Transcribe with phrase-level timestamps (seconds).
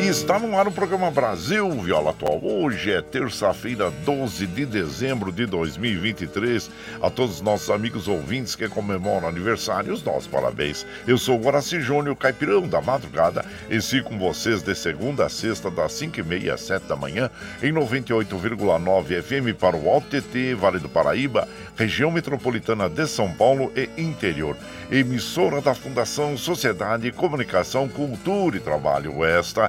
[0.00, 2.38] E está no ar o programa Brasil Viola Atual.
[2.40, 6.70] Hoje é terça-feira, 12 de dezembro de 2023.
[7.02, 10.86] A todos os nossos amigos ouvintes que comemoram aniversário, os nossos parabéns.
[11.04, 15.28] Eu sou o Guaraci Júnior, caipirão da madrugada, e sigo com vocês de segunda a
[15.28, 17.28] sexta, das 5h30 às 7 da manhã,
[17.60, 23.72] em 98,9 FM para o Alto TT, Vale do Paraíba, região metropolitana de São Paulo
[23.74, 24.56] e interior.
[24.90, 29.22] Emissora da Fundação Sociedade, Comunicação, Cultura e Trabalho.
[29.22, 29.68] Esta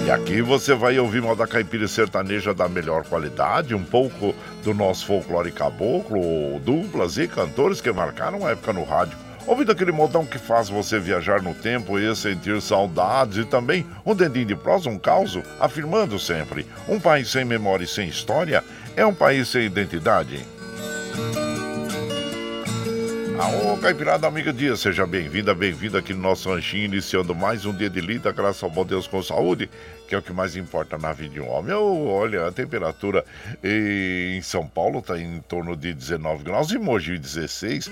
[0.05, 4.35] E aqui você vai ouvir moda caipira e sertaneja da melhor qualidade, um pouco
[4.65, 9.28] do nosso folclore caboclo, duplas e cantores que marcaram a época no rádio.
[9.49, 14.15] Ouvindo aquele modão que faz você viajar no tempo e sentir saudades e também um
[14.15, 18.63] dedinho de prosa, um caos, afirmando sempre: um país sem memória e sem história
[18.95, 20.45] é um país sem identidade.
[23.39, 27.89] Aô, Caipirada Amiga Dia, seja bem-vinda, bem-vindo aqui no nosso ranchinho, iniciando mais um dia
[27.89, 29.71] de lida, graças ao bom Deus com saúde,
[30.09, 31.75] que é o que mais importa na vida de um homem.
[31.75, 33.25] Olha, a temperatura
[33.63, 37.91] em São Paulo está em torno de 19 graus, em Mogi 16,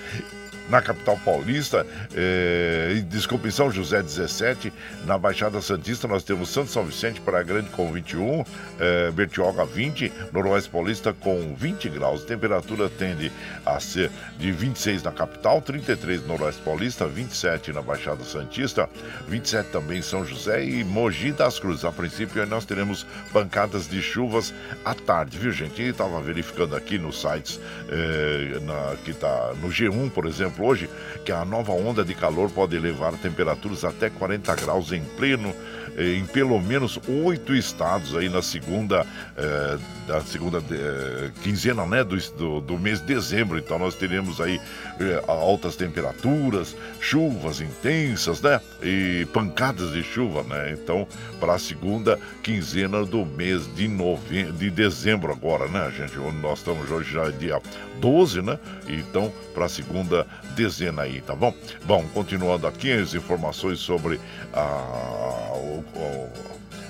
[0.68, 4.72] na capital paulista, é, desculpa, em São José 17,
[5.04, 8.44] na Baixada Santista nós temos Santo São Vicente, Praia Grande com 21,
[8.80, 12.22] é, Bertioga 20, Noroeste Paulista com 20 graus.
[12.24, 13.30] A temperatura tende
[13.64, 18.88] a ser de 26 na capital, 33 no Noroeste Paulista, 27 na Baixada Santista,
[19.28, 21.84] 27 também em São José e Mogi das Cruzes.
[22.06, 24.54] Princípio, nós teremos pancadas de chuvas
[24.84, 25.82] à tarde, viu, gente?
[25.82, 30.88] E estava verificando aqui nos sites eh, na, que está no G1, por exemplo, hoje,
[31.24, 35.52] que a nova onda de calor pode levar temperaturas até 40 graus em pleno
[35.96, 39.06] em pelo menos oito estados aí na segunda,
[39.36, 43.58] eh, da segunda eh, quinzena né, do, do, do, mês de dezembro.
[43.58, 44.60] Então nós teremos aí
[45.00, 48.60] eh, altas temperaturas, chuvas intensas, né?
[48.82, 50.72] E pancadas de chuva, né?
[50.72, 51.08] Então,
[51.40, 54.44] para a segunda quinzena do mês de, nove...
[54.52, 56.18] de dezembro agora, né, gente?
[56.18, 57.60] Onde nós estamos hoje já é dia
[58.00, 58.58] 12, né?
[58.86, 60.26] Então, para a segunda
[60.56, 61.54] dezena aí, tá bom?
[61.84, 64.18] Bom, continuando aqui as informações sobre
[64.52, 65.52] a,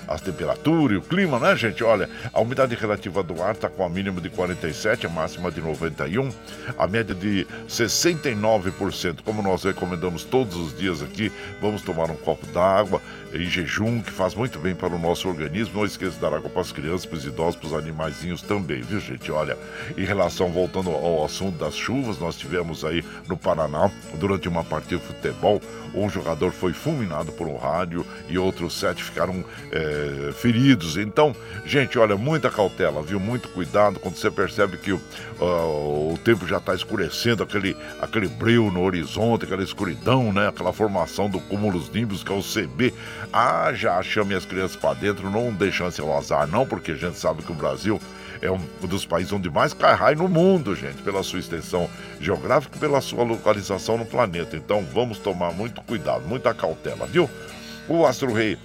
[0.07, 1.83] as temperaturas e o clima, né, gente?
[1.83, 5.61] Olha, a umidade relativa do ar está com a mínima de 47, a máxima de
[5.61, 6.31] 91,
[6.77, 9.17] a média de 69%.
[9.23, 11.31] Como nós recomendamos todos os dias aqui,
[11.61, 13.01] vamos tomar um copo d'água
[13.33, 15.79] em jejum, que faz muito bem para o nosso organismo.
[15.79, 18.81] Não esqueça de dar água para as crianças, para os idosos, para os animaizinhos também,
[18.81, 19.31] viu, gente?
[19.31, 19.57] Olha,
[19.97, 24.97] em relação, voltando ao assunto das chuvas, nós tivemos aí no Paraná, durante uma partida
[24.97, 25.61] de futebol,
[25.93, 29.96] um jogador foi fulminado por um rádio e outros sete ficaram é,
[30.33, 30.97] feridos.
[30.97, 31.35] Então,
[31.65, 33.19] gente, olha, muita cautela, viu?
[33.19, 34.99] Muito cuidado quando você percebe que uh,
[35.39, 40.47] o tempo já está escurecendo, aquele, aquele breu no horizonte, aquela escuridão, né?
[40.47, 42.93] Aquela formação do cúmulos nimbus, que é o CB.
[43.31, 46.95] Ah, já chame as crianças para dentro, não dê chance ao azar, não, porque a
[46.95, 47.99] gente sabe que o Brasil
[48.41, 51.89] é um dos países onde mais cai raio no mundo, gente, pela sua extensão
[52.19, 54.55] geográfica pela sua localização no planeta.
[54.55, 57.29] Então vamos tomar muito cuidado, muita cautela, viu?
[57.87, 58.57] O Astro Rei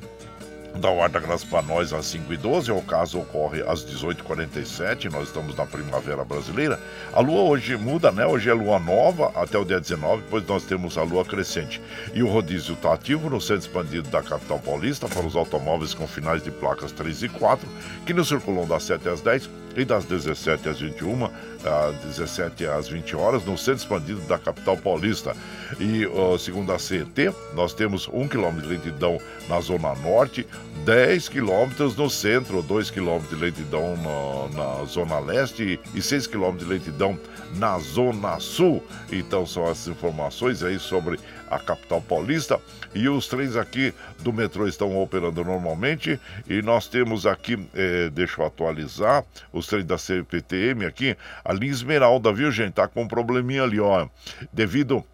[0.78, 5.28] da Guarda Graça para nós às 5 e 12 o caso ocorre às 18h47, nós
[5.28, 6.80] estamos na primavera brasileira.
[7.12, 8.26] A lua hoje muda, né?
[8.26, 11.80] Hoje é lua nova até o dia 19, depois nós temos a lua crescente.
[12.14, 16.06] E o rodízio está ativo no centro expandido da capital paulista para os automóveis com
[16.06, 17.68] finais de placas 3 e 4,
[18.06, 22.88] que nos circulam das 7 às 10 e das 17 às 21, às 17 às
[22.88, 25.36] 20 horas, no centro expandido da capital paulista.
[25.78, 30.46] E uh, segundo a CET, nós temos 1 km de lentidão na zona norte,
[30.84, 36.68] 10 quilômetros no centro, 2 quilômetros de lentidão na, na, zona leste e 6 quilômetros
[36.68, 37.18] de lentidão
[37.56, 38.82] na zona sul.
[39.10, 41.18] Então são as informações aí sobre
[41.52, 42.58] a capital paulista.
[42.94, 46.18] E os trens aqui do metrô estão operando normalmente.
[46.48, 51.72] E nós temos aqui, eh, deixa eu atualizar, os trens da CPTM aqui, a linha
[51.72, 52.72] Esmeralda, viu gente?
[52.74, 54.08] Tá com um probleminha ali, ó.
[54.52, 55.04] Devido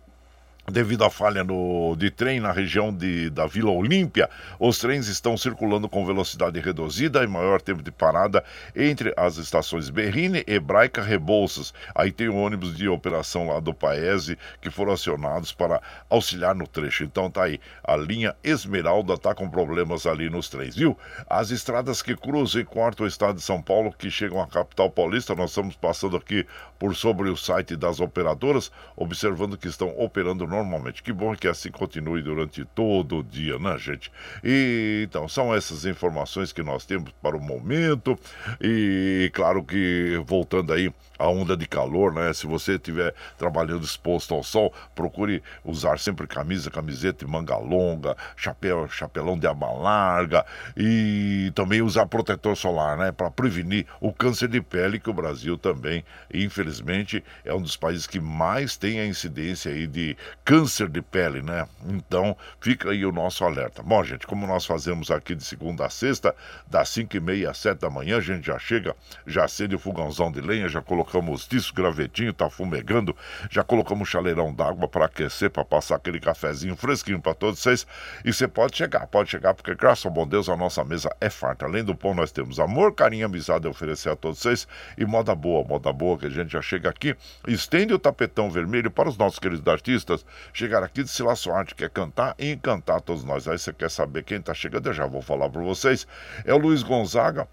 [0.70, 4.28] Devido à falha no, de trem na região de, da Vila Olímpia,
[4.58, 8.44] os trens estão circulando com velocidade reduzida e maior tempo de parada
[8.76, 11.72] entre as estações Berrine, Hebraica, Rebouças.
[11.94, 15.80] Aí tem o ônibus de operação lá do Paese que foram acionados para
[16.10, 17.02] auxiliar no trecho.
[17.02, 20.98] Então tá aí, a linha Esmeralda tá com problemas ali nos trens, viu?
[21.30, 24.90] As estradas que cruzam e cortam o estado de São Paulo, que chegam à capital
[24.90, 26.46] paulista, nós estamos passando aqui
[26.78, 31.02] por sobre o site das operadoras, observando que estão operando no normalmente.
[31.02, 34.10] Que bom que assim continue durante todo o dia, né, gente?
[34.42, 38.18] E então, são essas informações que nós temos para o momento.
[38.60, 42.32] E claro que voltando aí a onda de calor, né?
[42.32, 48.16] Se você estiver trabalhando exposto ao sol, procure usar sempre camisa, camiseta de manga longa,
[48.36, 53.12] chapéu, chapelão de aba larga e também usar protetor solar, né?
[53.12, 58.06] Para prevenir o câncer de pele que o Brasil também, infelizmente, é um dos países
[58.06, 61.66] que mais tem a incidência aí de câncer de pele, né?
[61.88, 63.82] Então, fica aí o nosso alerta.
[63.82, 66.34] Bom, gente, como nós fazemos aqui de segunda a sexta,
[66.66, 68.94] das 5 e meia às 7 da manhã, a gente já chega,
[69.26, 73.16] já acende o fogãozão de lenha, já colocamos disco gravetinho, tá fumegando,
[73.50, 77.86] já colocamos chaleirão d'água para aquecer, para passar aquele cafezinho fresquinho para todos vocês.
[78.24, 81.30] E você pode chegar, pode chegar, porque graças ao bom Deus a nossa mesa é
[81.30, 81.64] farta.
[81.64, 85.34] Além do pão, nós temos amor, carinho, amizade a oferecer a todos vocês e moda
[85.34, 89.16] boa, moda boa que a gente já chega aqui, estende o tapetão vermelho para os
[89.16, 93.48] nossos queridos artistas chegar aqui de Sila Sorte, quer cantar e encantar todos nós.
[93.48, 96.06] Aí você quer saber quem está chegando, eu já vou falar para vocês.
[96.44, 97.48] É o Luiz Gonzaga,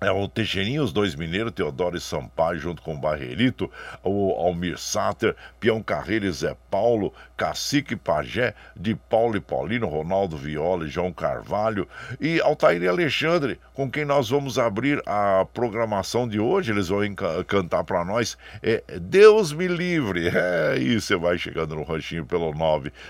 [0.00, 3.70] é o Teixeirinho, os dois mineiros, Teodoro e Sampaio, junto com o Barrerito,
[4.02, 10.38] o Almir Sater, Pião Carreiro e Zé Paulo, Cacique Pajé, de Paulo e Paulino, Ronaldo
[10.38, 11.86] Viola e João Carvalho,
[12.18, 16.72] e Altair e Alexandre, com quem nós vamos abrir a programação de hoje.
[16.72, 17.00] Eles vão
[17.46, 18.38] cantar para nós.
[18.62, 20.30] É Deus me livre.
[20.40, 22.52] É isso, você vai chegando no ranchinho pelo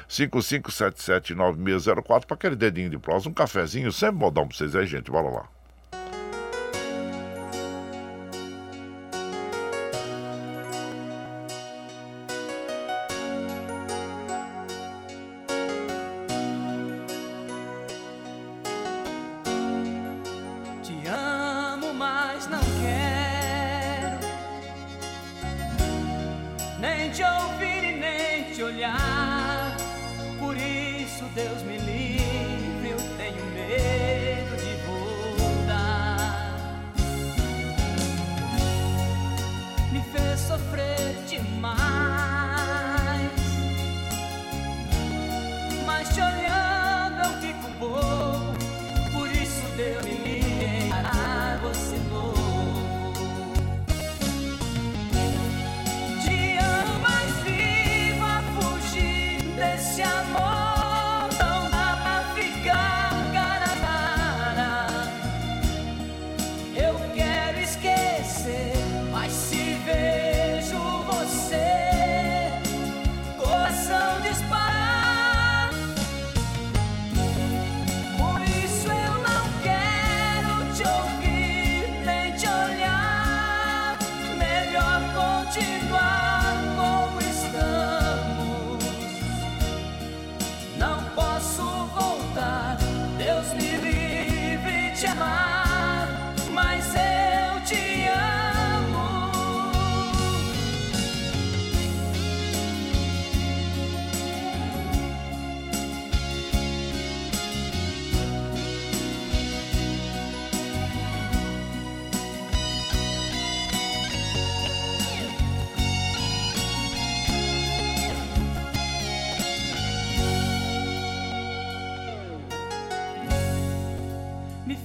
[0.09, 5.11] 955779604 para aquele dedinho de prosa, um cafezinho, sempre modão para vocês aí, gente.
[5.11, 5.60] Bora lá.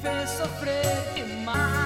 [0.06, 1.85] Fez sofrer demais.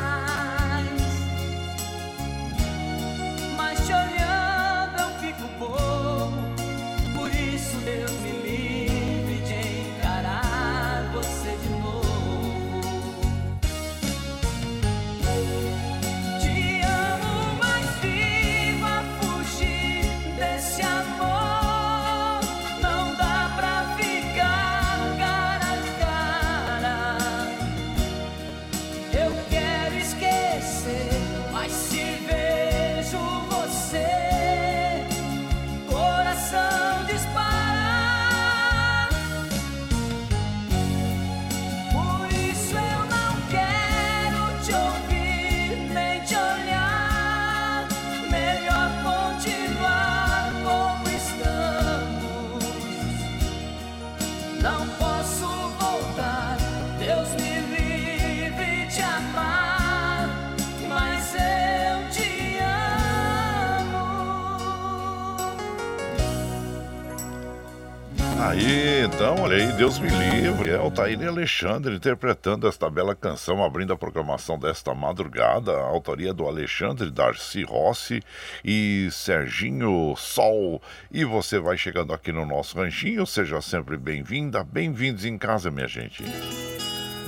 [69.31, 70.71] Então, olha aí, Deus me livre.
[70.71, 75.71] É o Taíne Alexandre interpretando esta bela canção, abrindo a programação desta madrugada.
[75.71, 78.23] A autoria do Alexandre Darcy Rossi
[78.65, 80.81] e Serginho Sol.
[81.11, 84.63] E você vai chegando aqui no nosso ranchinho, seja sempre bem-vinda.
[84.63, 86.23] Bem-vindos em casa, minha gente.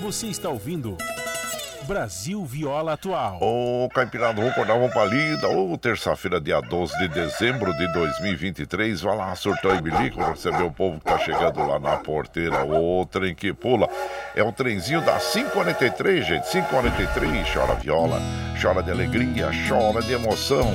[0.01, 0.97] Você está ouvindo
[1.85, 3.39] Brasil Viola Atual.
[3.41, 5.49] Ô, Caipirada, vou acordar uma palida.
[5.49, 9.01] Ô, terça-feira, dia 12 de dezembro de 2023.
[9.01, 12.63] Vai lá, surtou e bilico, receber o povo que tá chegando lá na porteira.
[12.65, 13.89] Ô, trem que pula.
[14.35, 16.51] É o trenzinho da 543, gente.
[16.51, 17.53] 543.
[17.53, 18.19] Chora viola,
[18.61, 20.73] chora de alegria, chora de emoção.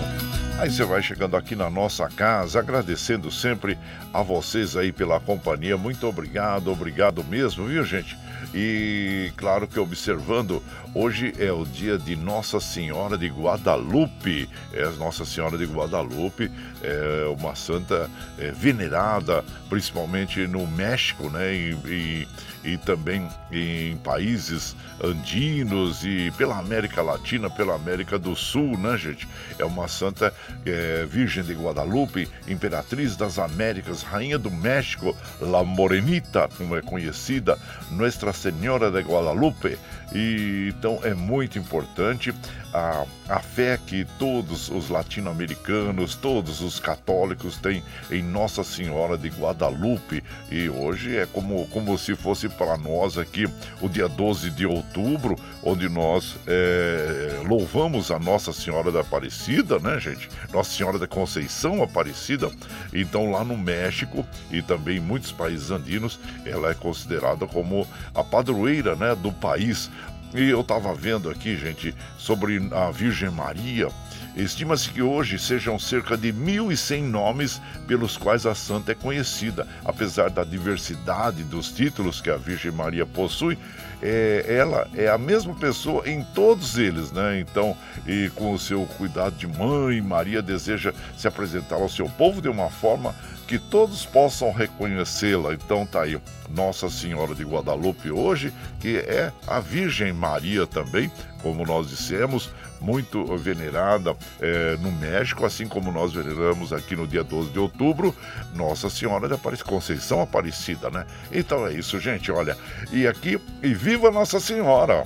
[0.59, 3.79] Aí você vai chegando aqui na nossa casa, agradecendo sempre
[4.13, 5.77] a vocês aí pela companhia.
[5.77, 8.17] Muito obrigado, obrigado mesmo, viu, gente?
[8.55, 10.63] E claro que observando,
[10.97, 14.49] hoje é o dia de Nossa Senhora de Guadalupe.
[14.73, 16.51] É Nossa Senhora de Guadalupe,
[16.83, 21.55] é uma santa é, venerada, principalmente no México, né?
[21.55, 22.29] E, e,
[22.65, 29.29] e também em países andinos e pela América Latina, pela América do Sul, né, gente?
[29.59, 30.33] É uma santa
[30.65, 37.59] é, Virgem de Guadalupe, Imperatriz das Américas, Rainha do México, La Morenita, como é conhecida,
[37.91, 39.79] Nuestra Senhora de Guadalupe.
[40.15, 42.33] E, então é muito importante
[42.73, 49.29] a, a fé que todos os latino-americanos, todos os católicos têm em Nossa Senhora de
[49.29, 50.23] Guadalupe.
[50.51, 53.49] E hoje é como, como se fosse para nós aqui
[53.81, 59.99] o dia 12 de outubro, onde nós é, louvamos a Nossa Senhora da Aparecida, né,
[59.99, 60.29] gente?
[60.53, 62.51] Nossa Senhora da Conceição Aparecida.
[62.93, 68.23] Então, lá no México e também em muitos países andinos, ela é considerada como a
[68.23, 69.91] padroeira né, do país.
[70.37, 73.89] E eu estava vendo aqui, gente, sobre a Virgem Maria.
[74.37, 79.67] Estima-se que hoje sejam cerca de 1.100 nomes pelos quais a santa é conhecida.
[79.83, 83.57] Apesar da diversidade dos títulos que a Virgem Maria possui,
[84.03, 87.41] é, ela é a mesma pessoa em todos eles, né?
[87.41, 87.75] Então,
[88.07, 92.49] e com o seu cuidado de mãe, Maria deseja se apresentar ao seu povo de
[92.51, 93.15] uma forma
[93.47, 95.55] que todos possam reconhecê-la.
[95.55, 101.11] Então tá aí Nossa Senhora de Guadalupe hoje, que é a Virgem Maria também,
[101.43, 102.51] como nós dissemos,
[102.81, 108.15] muito venerada é, no México, assim como nós veneramos aqui no dia 12 de outubro,
[108.55, 111.07] Nossa Senhora de Aparecida, Conceição Aparecida, né?
[111.33, 112.57] Então é isso, gente, olha.
[112.93, 115.05] E aqui, e viva Nossa Senhora!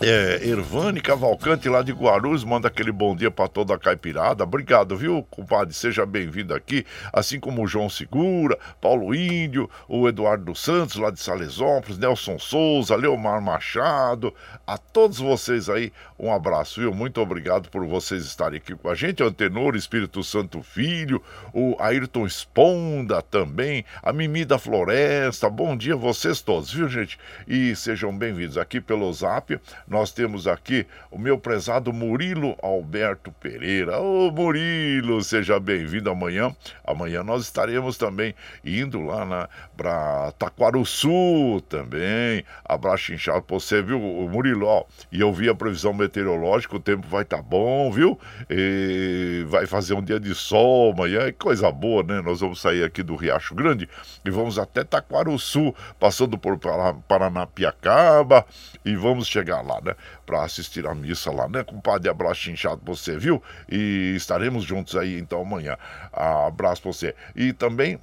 [0.00, 4.44] É, Ervane Cavalcante lá de Guarulhos manda aquele bom dia para toda a caipirada.
[4.44, 5.74] Obrigado, viu, compadre?
[5.74, 6.86] Seja bem-vindo aqui.
[7.12, 12.94] Assim como o João Segura, Paulo Índio, o Eduardo Santos lá de Salesópolis, Nelson Souza,
[12.94, 14.32] Leomar Machado.
[14.64, 16.94] A todos vocês aí, um abraço, viu?
[16.94, 19.20] Muito obrigado por vocês estarem aqui com a gente.
[19.24, 21.20] Antenor Espírito Santo Filho,
[21.52, 25.50] o Ayrton Esponda também, a Mimi da Floresta.
[25.50, 27.18] Bom dia a vocês todos, viu, gente?
[27.48, 33.98] E sejam bem-vindos aqui pelo Zap nós temos aqui o meu prezado Murilo Alberto Pereira.
[33.98, 36.54] Ô Murilo, seja bem-vindo amanhã.
[36.84, 42.44] Amanhã nós estaremos também indo lá para Taquaruçu também.
[42.64, 44.84] Abraço inchado pra você, viu, Murilo?
[45.10, 48.18] E eu vi a previsão meteorológica, o tempo vai estar tá bom, viu?
[48.50, 52.20] E vai fazer um dia de sol amanhã, é coisa boa, né?
[52.20, 53.88] Nós vamos sair aqui do Riacho Grande
[54.24, 56.58] e vamos até Taquaruçu, passando por
[57.06, 58.44] Paranapiacaba
[58.84, 59.94] e vamos chegar lá né?
[60.26, 61.62] Para assistir a missa lá, né?
[61.62, 63.40] Compadre, abraço inchado pra você, viu?
[63.70, 65.76] E estaremos juntos aí então amanhã.
[66.12, 67.14] Abraço pra você.
[67.36, 67.98] E também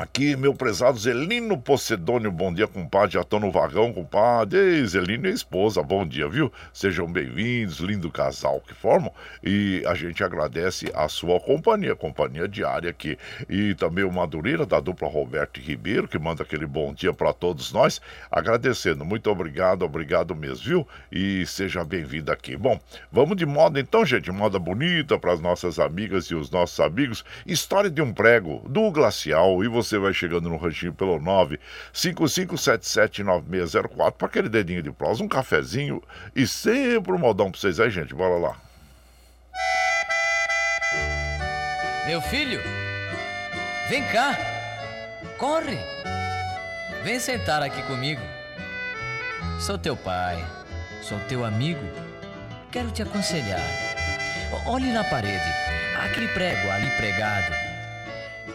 [0.00, 3.12] Aqui, meu prezado Zelino Pocedônio, bom dia, compadre.
[3.12, 4.58] Já tô no vagão, compadre.
[4.58, 6.50] Ei, Zelino e esposa, bom dia, viu?
[6.72, 9.12] Sejam bem-vindos, lindo casal que formam.
[9.44, 13.18] E a gente agradece a sua companhia, companhia diária aqui.
[13.50, 17.70] E também o Madureira, da dupla Roberto Ribeiro, que manda aquele bom dia para todos
[17.70, 18.00] nós.
[18.30, 20.88] Agradecendo, muito obrigado, obrigado mesmo, viu?
[21.12, 22.56] E seja bem-vindo aqui.
[22.56, 22.80] Bom,
[23.10, 27.22] vamos de moda então, gente, moda bonita para as nossas amigas e os nossos amigos.
[27.44, 29.62] História de um prego do Glacial.
[29.62, 35.28] E você você vai chegando no ranchinho pelo 955779604 para aquele dedinho de prosa, um
[35.28, 36.02] cafezinho
[36.34, 38.14] e sempre um modão para vocês aí, gente.
[38.14, 38.56] Bora lá.
[42.06, 42.60] Meu filho,
[43.88, 44.36] vem cá,
[45.38, 45.78] corre,
[47.04, 48.20] vem sentar aqui comigo.
[49.60, 50.44] Sou teu pai,
[51.00, 51.86] sou teu amigo,
[52.72, 53.60] quero te aconselhar.
[54.66, 55.48] Olhe na parede,
[56.04, 57.61] aquele prego ali pregado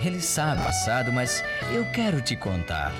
[0.05, 2.91] ele sabe o passado, mas eu quero te contar.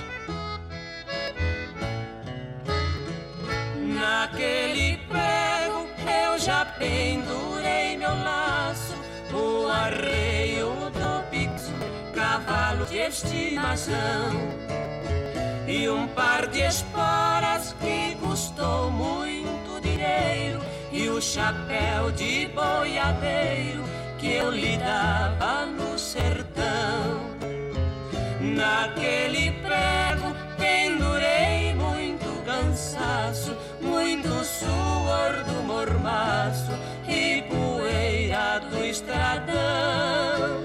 [3.75, 5.87] Naquele prego
[6.25, 8.95] eu já pendurei meu laço,
[9.33, 11.73] o arreio do pixo,
[12.13, 14.31] cavalo de estimação
[15.67, 23.83] e um par de esporas que custou muito dinheiro e o chapéu de boiadeiro
[24.17, 27.37] que eu lhe dava no sertão.
[28.41, 36.71] Naquele prego pendurei muito cansaço, muito suor do mormaço
[37.07, 40.63] e poeira do estradão.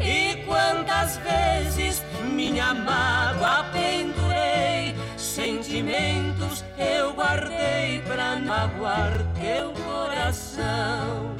[0.00, 11.37] E quantas vezes minha mágoa pendurei, sentimentos eu guardei pra magoar teu coração.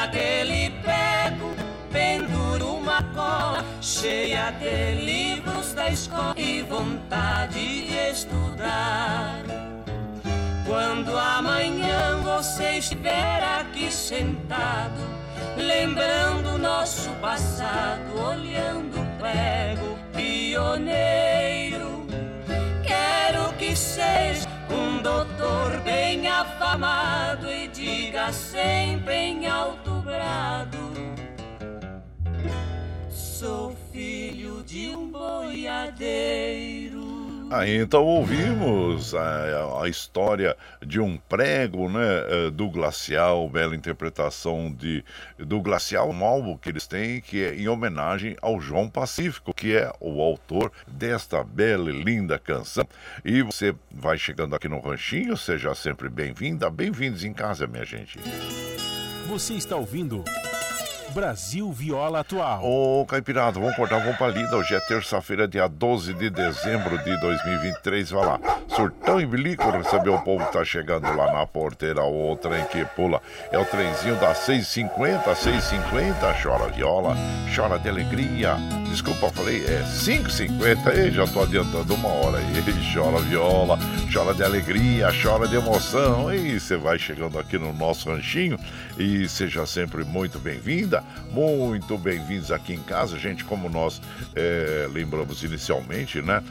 [0.00, 1.56] Naquele pego
[1.90, 9.42] penduro uma cola cheia de livros da escola e vontade de estudar.
[10.64, 15.02] Quando amanhã você estiver aqui sentado
[15.56, 22.06] lembrando nosso passado, olhando o prego pioneiro.
[22.84, 30.78] Quero que seja um doutor bem afamado e diga sempre em alto grado:
[33.10, 37.07] Sou filho de um boiadeiro.
[37.50, 44.70] Aí então ouvimos a, a, história de um prego né, eh, do Glacial, bela interpretação
[44.70, 45.02] de,
[45.38, 49.74] do Glacial, um álbum que eles têm, que é em homenagem ao João Pacífico, que
[49.74, 52.86] é o autor desta bela e linda canção.
[53.24, 58.18] E você vai chegando aqui no Ranchinho, seja sempre bem-vinda, bem-vindos em casa, minha gente.
[59.26, 60.22] Você está ouvindo.
[61.12, 62.62] Brasil Viola Atual.
[62.64, 64.56] Ô, Caipirada, vamos cortar, vamos pra lida.
[64.56, 68.10] Hoje é terça-feira, dia 12 de dezembro de 2023.
[68.10, 68.57] Vai lá.
[68.78, 72.84] Surtão e bilico receber o povo que tá chegando lá na porteira, o trem que
[72.94, 73.20] pula.
[73.50, 77.16] É o trenzinho das 650, 650, chora viola,
[77.54, 78.56] chora de alegria.
[78.88, 82.58] Desculpa, falei, é 5,50, e já tô adiantando uma hora aí.
[82.92, 83.78] Chora viola,
[84.12, 86.32] chora de alegria, chora de emoção.
[86.34, 88.58] E você vai chegando aqui no nosso ranchinho
[88.98, 93.44] e seja sempre muito bem-vinda, muito bem-vindos aqui em casa, gente.
[93.44, 94.00] Como nós
[94.34, 96.42] é, lembramos inicialmente, né?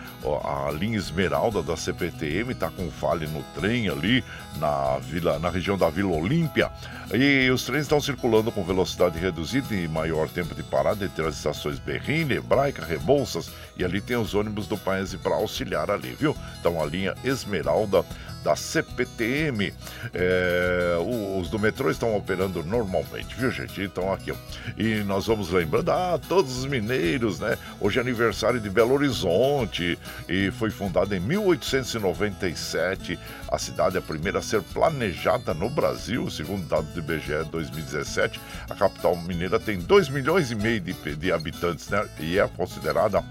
[0.43, 1.75] A linha Esmeralda da
[2.17, 4.23] CPTM tá com falha no trem ali
[4.57, 6.71] na vila, na região da Vila Olímpia.
[7.13, 11.35] E os trens estão circulando com velocidade reduzida e maior tempo de parada entre as
[11.35, 16.35] estações Berrine, Hebraica, Rebouças e ali tem os ônibus do Paese para auxiliar ali, viu?
[16.59, 18.03] Então a linha Esmeralda
[18.47, 19.73] da CPTM.
[20.13, 20.95] É,
[21.37, 23.81] os do metrô estão operando normalmente, viu, gente?
[23.81, 24.35] Então aqui, ó.
[24.77, 27.57] E nós vamos lembrando, ah, todos os mineiros, né?
[27.81, 33.19] Hoje é aniversário de Belo Horizonte e foi fundada em 1897.
[33.49, 38.41] A cidade é a primeira a ser planejada no Brasil, segundo dados do IBGE 2017.
[38.69, 42.05] A capital mineira tem 2 milhões e meio de, de habitantes, né?
[42.19, 43.23] E é considerada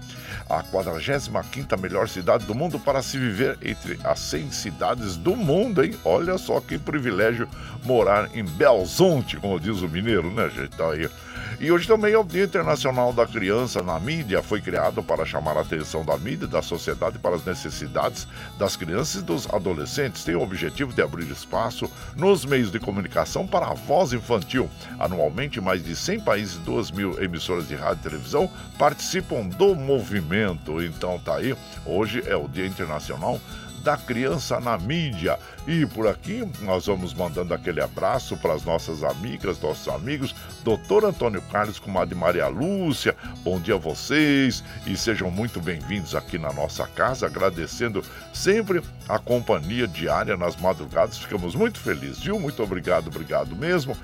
[0.49, 5.83] a 45 melhor cidade do mundo para se viver entre as 100 cidades do mundo,
[5.83, 5.93] hein?
[6.03, 7.47] Olha só que privilégio
[7.83, 10.75] morar em Belzonte, como diz o mineiro, né, gente?
[10.75, 11.07] Tá aí.
[11.59, 14.43] E hoje também é o Dia Internacional da Criança na mídia.
[14.43, 18.75] Foi criado para chamar a atenção da mídia e da sociedade para as necessidades das
[18.75, 20.23] crianças e dos adolescentes.
[20.23, 24.69] Tem o objetivo de abrir espaço nos meios de comunicação para a voz infantil.
[24.99, 29.75] Anualmente, mais de 100 países e 2 mil emissoras de rádio e televisão participam do
[29.75, 30.81] movimento.
[30.81, 31.55] Então tá aí,
[31.85, 33.39] hoje é o Dia Internacional
[33.87, 35.39] da criança na mídia.
[35.65, 41.05] E por aqui nós vamos mandando aquele abraço para as nossas amigas, nossos amigos, doutor
[41.05, 43.15] Antônio Carlos, comadre Maria Lúcia.
[43.45, 49.17] Bom dia a vocês e sejam muito bem-vindos aqui na nossa casa, agradecendo sempre a
[49.17, 51.17] companhia diária nas madrugadas.
[51.17, 52.37] Ficamos muito felizes, viu?
[52.37, 53.95] Muito obrigado, obrigado mesmo.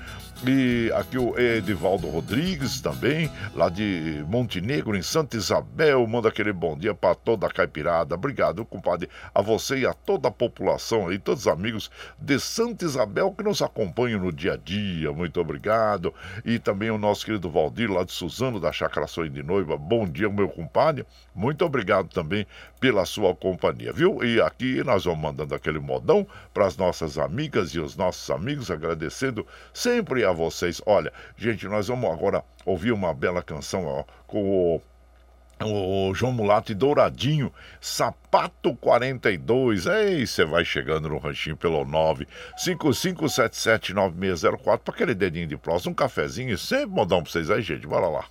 [0.46, 6.76] E aqui o Edivaldo Rodrigues também, lá de Montenegro, em Santa Isabel, manda aquele bom
[6.76, 8.14] dia para toda a caipirada.
[8.14, 12.84] Obrigado, compadre, a você e a toda a população aí, todos os amigos de Santa
[12.84, 15.10] Isabel que nos acompanham no dia a dia.
[15.12, 16.12] Muito obrigado.
[16.44, 19.78] E também o nosso querido Valdir, lá de Suzano, da Chácara Sonho de Noiva.
[19.78, 21.06] Bom dia, meu compadre.
[21.34, 22.46] Muito obrigado também
[22.78, 24.22] pela sua companhia, viu?
[24.22, 28.70] E aqui nós vamos mandando aquele modão para as nossas amigas e os nossos amigos,
[28.70, 30.82] agradecendo sempre a vocês.
[30.84, 34.82] Olha, gente, nós vamos agora ouvir uma bela canção ó, com o
[35.62, 39.86] o João Mulato e Douradinho, Sapato 42.
[39.86, 46.58] Ei, você vai chegando no ranchinho pelo 955779604 para aquele dedinho de próximo, um cafezinho
[46.58, 47.86] sempre modão para vocês aí, gente.
[47.86, 48.24] Bora lá.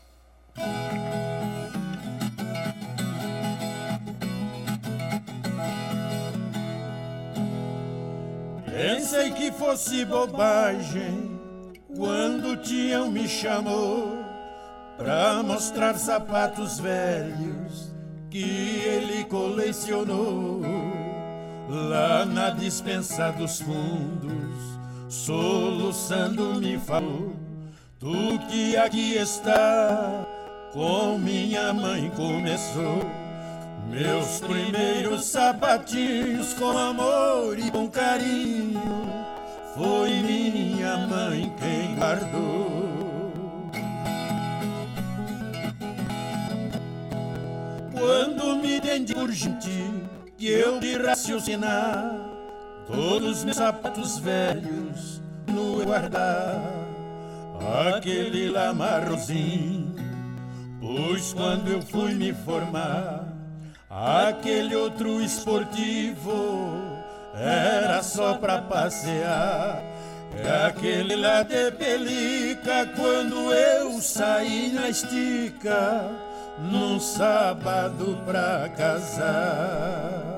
[8.65, 11.32] Pensei que fosse bobagem
[11.95, 14.17] quando o Tião me chamou
[14.97, 17.93] pra mostrar sapatos velhos
[18.29, 20.61] que ele colecionou
[21.69, 27.35] lá na dispensa dos fundos, soluçando me falou:
[27.99, 30.25] Tu que aqui está,
[30.73, 33.23] com minha mãe começou.
[33.89, 38.81] Meus primeiros sapatinhos com amor e com carinho,
[39.75, 43.71] foi minha mãe quem guardou.
[47.91, 49.91] Quando me entendi por gente
[50.37, 52.15] que eu de raciocinar,
[52.85, 56.61] todos meus sapatos velhos no guardar,
[57.95, 59.95] aquele lá marrozinho,
[60.79, 63.25] pois quando eu fui me formar,
[63.89, 66.92] aquele outro esportivo
[67.35, 69.81] era só pra passear.
[70.37, 76.09] É aquele lá de pelica quando eu saí na estica
[76.59, 80.33] num sábado pra casar.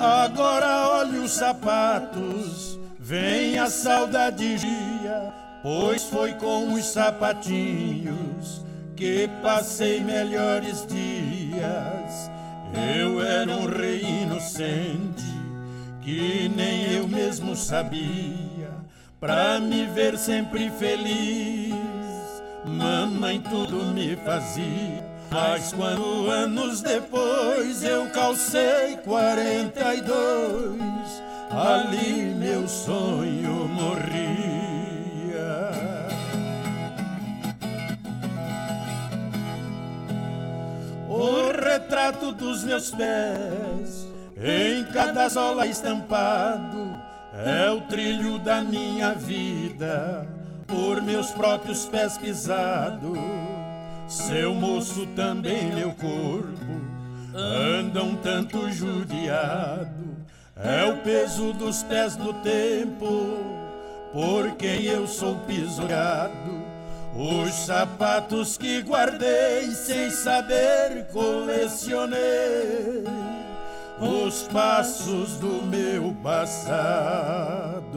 [0.00, 8.67] Agora olha os sapatos, vem a saudade dia, pois foi com os sapatinhos
[8.98, 12.28] que passei melhores dias.
[12.74, 15.24] Eu era um rei inocente
[16.02, 18.72] que nem eu mesmo sabia.
[19.20, 21.72] Pra me ver sempre feliz,
[22.64, 25.06] mamãe tudo me fazia.
[25.30, 30.80] Mas quando anos depois eu calcei 42,
[31.50, 34.57] ali meu sonho morria.
[42.08, 46.96] Calçado dos meus pés, em cada sola estampado,
[47.34, 50.26] é o trilho da minha vida,
[50.66, 53.14] por meus próprios pés pisado.
[54.08, 56.80] Seu moço também meu corpo,
[57.34, 60.16] anda um tanto judiado,
[60.56, 63.36] é o peso dos pés do tempo,
[64.12, 66.57] por quem eu sou pisoteado.
[67.20, 73.02] Os sapatos que guardei sem saber colecionei
[74.00, 77.88] os passos do meu passado.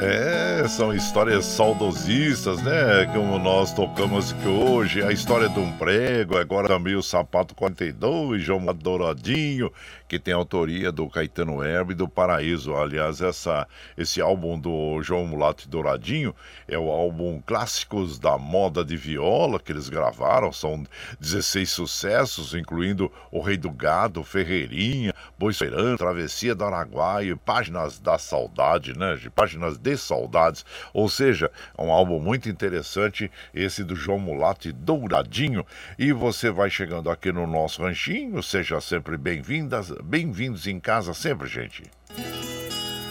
[0.00, 3.04] É, são histórias saudosistas, né?
[3.12, 8.40] Como nós tocamos aqui hoje, a história de um prego, agora também o Sapato 42,
[8.40, 9.72] João Douradinho,
[10.06, 12.76] que tem autoria do Caetano Herbe e do Paraíso.
[12.76, 16.32] Aliás, essa, esse álbum do João Mulato Douradinho
[16.68, 20.84] é o álbum Clássicos da Moda de Viola que eles gravaram, são
[21.18, 25.52] 16 sucessos, incluindo O Rei do Gado, Ferreirinha, Boi
[25.98, 29.18] Travessia do Araguaia, Páginas da Saudade, né?
[29.34, 30.64] Páginas de saudades.
[30.92, 35.64] Ou seja, é um álbum muito interessante, esse do João Mulato Douradinho.
[35.98, 41.48] E você vai chegando aqui no nosso ranchinho, seja sempre bem-vindas, bem-vindos em casa sempre,
[41.48, 41.82] gente.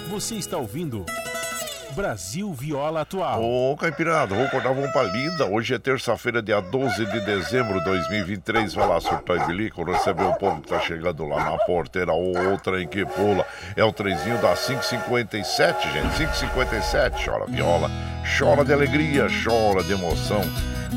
[0.10, 1.06] Você está ouvindo
[1.98, 3.44] Brasil Viola Atual.
[3.44, 5.48] Ô, Caipirada, vou acordar uma palida.
[5.48, 8.72] Hoje é terça-feira, dia 12 de dezembro de 2023.
[8.76, 12.14] Vai lá, surtar bilico, receber o povo que tá chegando lá na porteira.
[12.14, 13.44] Ou outra em que pula.
[13.76, 16.18] É o trenzinho da 557, gente.
[16.18, 17.26] 557.
[17.26, 17.90] Chora viola,
[18.38, 20.42] chora de alegria, chora de emoção.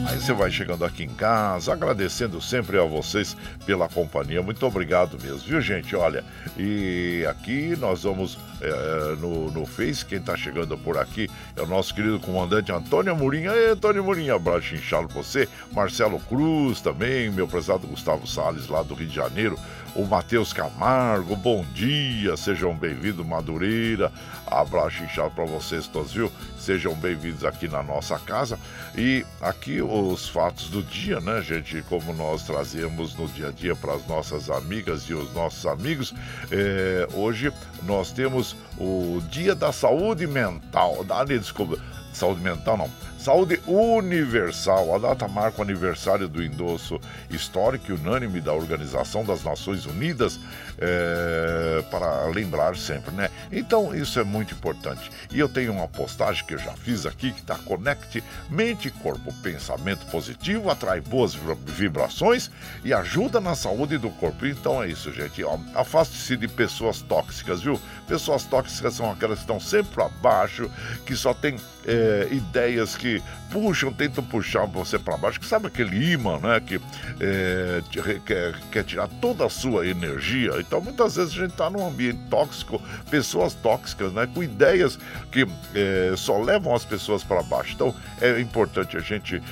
[0.07, 4.41] Aí você vai chegando aqui em casa, agradecendo sempre a vocês pela companhia.
[4.41, 5.97] Muito obrigado mesmo, viu, gente?
[5.97, 6.25] Olha,
[6.57, 11.67] e aqui nós vamos é, no, no Face, quem está chegando por aqui é o
[11.67, 13.51] nosso querido comandante Antônio Murinha.
[13.53, 15.49] Ei, Antônio Murinha, abraço inchado você.
[15.73, 19.59] Marcelo Cruz também, meu prezado Gustavo Salles, lá do Rio de Janeiro
[19.95, 24.13] o Matheus Camargo, bom dia, sejam bem-vindos, Madureira,
[24.47, 26.31] abraço inchado para vocês todos, viu?
[26.59, 28.59] Sejam bem-vindos aqui na nossa casa.
[28.97, 31.83] E aqui os fatos do dia, né, gente?
[31.89, 36.15] Como nós trazemos no dia a dia para as nossas amigas e os nossos amigos.
[36.51, 41.05] É, hoje nós temos o Dia da Saúde Mental.
[41.09, 41.79] Ah, desculpa,
[42.13, 44.95] saúde mental não Saúde Universal.
[44.95, 50.41] A data marca o aniversário do endosso histórico e unânime da Organização das Nações Unidas,
[50.81, 53.29] é, para lembrar sempre, né?
[53.53, 55.11] Então, isso é muito importante.
[55.31, 59.33] E eu tenho uma postagem que eu já fiz aqui que está Conecte Mente, Corpo,
[59.43, 62.51] Pensamento Positivo, atrai boas vibrações
[62.85, 64.47] e ajuda na saúde do corpo.
[64.47, 65.43] Então é isso, gente.
[65.75, 67.81] Afaste-se de pessoas tóxicas, viu?
[68.09, 70.71] Pessoas tóxicas são aquelas que estão sempre para baixo,
[71.05, 76.13] que só têm é, ideias que puxam, tentam puxar você para baixo, que sabe aquele
[76.13, 76.61] imã, né?
[76.61, 76.81] Que
[77.21, 77.83] é,
[78.25, 80.53] quer, quer tirar toda a sua energia.
[80.71, 82.81] Então, muitas vezes a gente está num ambiente tóxico,
[83.11, 84.29] pessoas tóxicas, né?
[84.33, 84.97] Com ideias
[85.33, 87.73] que é, só levam as pessoas para baixo.
[87.75, 89.43] Então, é importante a gente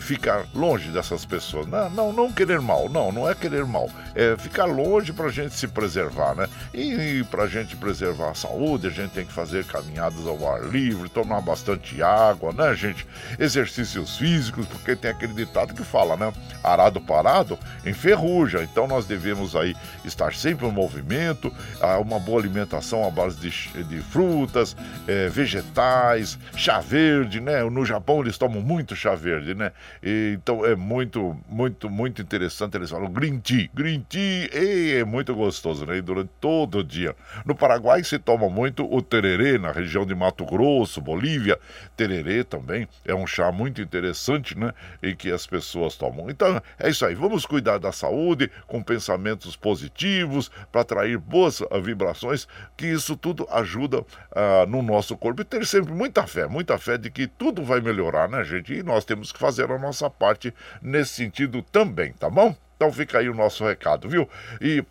[0.00, 1.68] ficar longe dessas pessoas.
[1.68, 3.88] Não, não, não querer mal, não, não é querer mal.
[4.12, 6.48] É ficar longe para a gente se preservar, né?
[6.74, 10.52] E, e para a gente preservar a saúde, a gente tem que fazer caminhadas ao
[10.52, 13.06] ar livre, tomar bastante água, né, gente?
[13.38, 16.32] exercícios físicos, porque tem aquele ditado que fala, né?
[16.62, 18.62] Arado parado enferruja.
[18.62, 21.52] Então nós devemos aí estar sempre em movimento,
[22.00, 27.62] uma boa alimentação à base de, de frutas, é, vegetais, chá verde, né?
[27.64, 29.72] No Japão eles tomam muito chá verde, né?
[30.02, 32.76] E, então é muito, muito, muito interessante.
[32.76, 35.98] Eles falam green tea, green tea, e é muito gostoso, né?
[35.98, 37.14] E durante todo o dia.
[37.44, 41.58] No Paraguai se toma muito o tererê, na região de Mato Grosso, Bolívia.
[41.96, 44.72] Tererê também é um chá muito interessante, né?
[45.02, 46.30] E que as pessoas tomam.
[46.30, 47.14] Então é isso aí.
[47.14, 53.46] Vamos cuidar da saúde com pensamentos positivos para atrair boas ah, vibrações, que isso tudo
[53.50, 57.62] ajuda uh, no nosso corpo e ter sempre muita fé, muita fé de que tudo
[57.64, 58.74] vai melhorar, né, gente?
[58.74, 62.54] E nós temos que fazer a nossa parte nesse sentido também, tá bom?
[62.76, 64.28] Então fica aí o nosso recado, viu?
[64.60, 64.84] E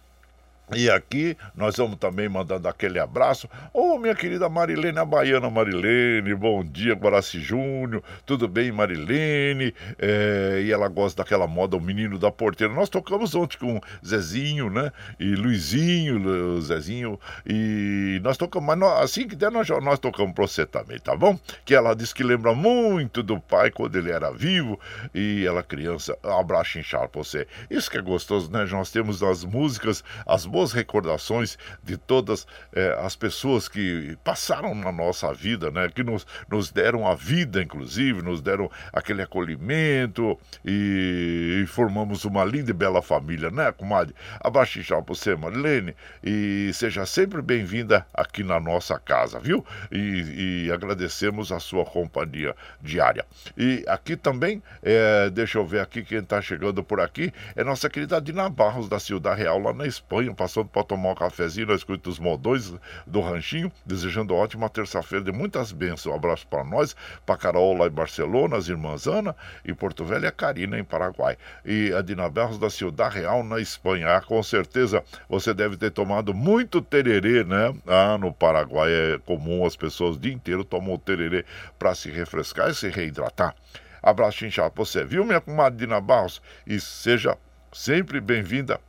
[0.74, 3.48] e aqui nós vamos também mandando aquele abraço.
[3.74, 9.74] Ô, oh, minha querida Marilene, a baiana Marilene, bom dia, Guaraci Júnior, tudo bem, Marilene?
[10.00, 12.74] É, e ela gosta daquela moda, o menino da porteira.
[12.74, 14.92] Nós tocamos ontem com Zezinho, né?
[15.20, 20.48] E Luizinho, Zezinho, e nós tocamos, mas nós, assim que der, nós, nós tocamos pra
[20.48, 21.38] você também, tá bom?
[21.64, 24.80] Que ela disse que lembra muito do pai quando ele era vivo
[25.14, 26.18] e ela criança.
[26.24, 27.48] Um abraço inchado pra você.
[27.70, 28.66] Isso que é gostoso, né?
[28.66, 34.90] Nós temos as músicas, as boas recordações de todas eh, as pessoas que passaram na
[34.90, 35.90] nossa vida, né?
[35.94, 42.46] Que nos, nos deram a vida, inclusive, nos deram aquele acolhimento e, e formamos uma
[42.46, 44.16] linda e bela família, né, comadre?
[44.40, 49.66] Abaixo pra você, Marilene, e seja sempre bem-vinda aqui na nossa casa, viu?
[49.92, 53.26] E, e, agradecemos a sua companhia diária.
[53.58, 57.90] E aqui também, é, deixa eu ver aqui quem está chegando por aqui, é nossa
[57.90, 61.78] querida Dina Barros da Ciudad Real, lá na Espanha, passando para tomar um cafezinho, nós
[61.78, 62.72] escuta os modões
[63.08, 66.14] do ranchinho, desejando ótima terça-feira de muitas bênçãos.
[66.14, 70.26] Um abraço para nós, para Carol lá em Barcelona, as irmãs Ana e Porto Velho
[70.26, 71.36] e a Karina em Paraguai.
[71.66, 74.16] E a Dina Barros da Ciudad Real na Espanha.
[74.16, 77.74] Ah, com certeza você deve ter tomado muito tererê, né?
[77.88, 81.44] Ah, no Paraguai é comum as pessoas o dia inteiro tomam o tererê
[81.80, 83.56] para se refrescar e se reidratar.
[84.04, 86.40] Abraço inchado você, viu, minha comadre Dina Barros?
[86.68, 87.36] E seja
[87.74, 88.80] sempre bem-vinda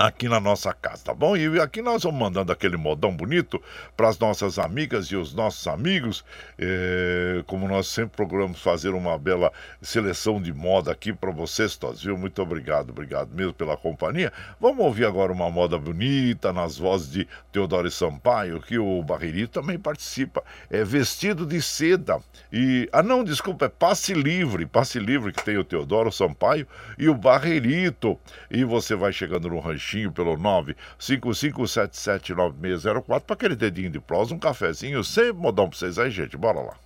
[0.00, 1.36] aqui na nossa casa, tá bom?
[1.36, 3.62] E aqui nós vamos mandando aquele modão bonito
[3.94, 6.24] para as nossas amigas e os nossos amigos,
[6.58, 12.02] é, como nós sempre procuramos fazer uma bela seleção de moda aqui para vocês todos,
[12.02, 12.16] viu?
[12.16, 14.32] Muito obrigado, obrigado mesmo pela companhia.
[14.58, 19.78] Vamos ouvir agora uma moda bonita nas vozes de Teodoro Sampaio, que o Barreirito também
[19.78, 25.44] participa, é vestido de seda e, ah não, desculpa, é passe livre, passe livre que
[25.44, 26.66] tem o Teodoro Sampaio
[26.98, 28.18] e o Barreirito
[28.50, 29.60] e você vai chegando no
[29.90, 36.10] ranchinho pelo 955779604 para aquele dedinho de prosa, um cafezinho, sempre modão para vocês aí,
[36.10, 36.36] gente.
[36.36, 36.76] Bora lá.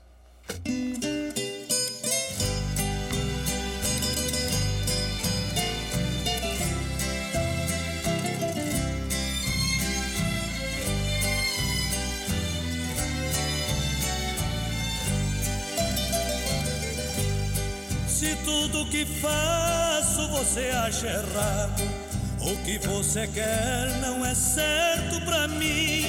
[18.07, 22.13] Se tudo que faço você acha errado
[22.45, 26.05] o que você quer não é certo pra mim.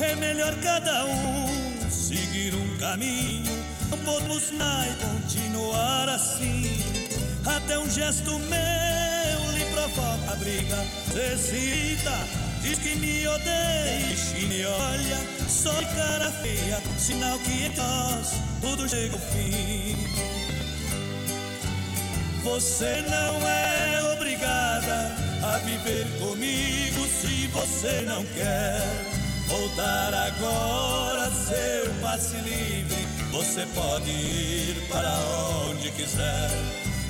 [0.00, 3.64] É melhor cada um seguir um caminho.
[3.90, 6.70] Não podemos mais continuar assim.
[7.44, 10.76] Até um gesto meu lhe provoca briga.
[11.14, 12.16] Necessita,
[12.62, 15.18] diz que me odeia e me olha.
[15.48, 19.96] Só de cara feia, sinal que em nós tudo chega ao fim.
[22.44, 28.80] Você não é obrigada a viver comigo se você não quer.
[29.48, 33.06] Vou dar agora seu passe livre.
[33.32, 35.10] Você pode ir para
[35.68, 36.50] onde quiser.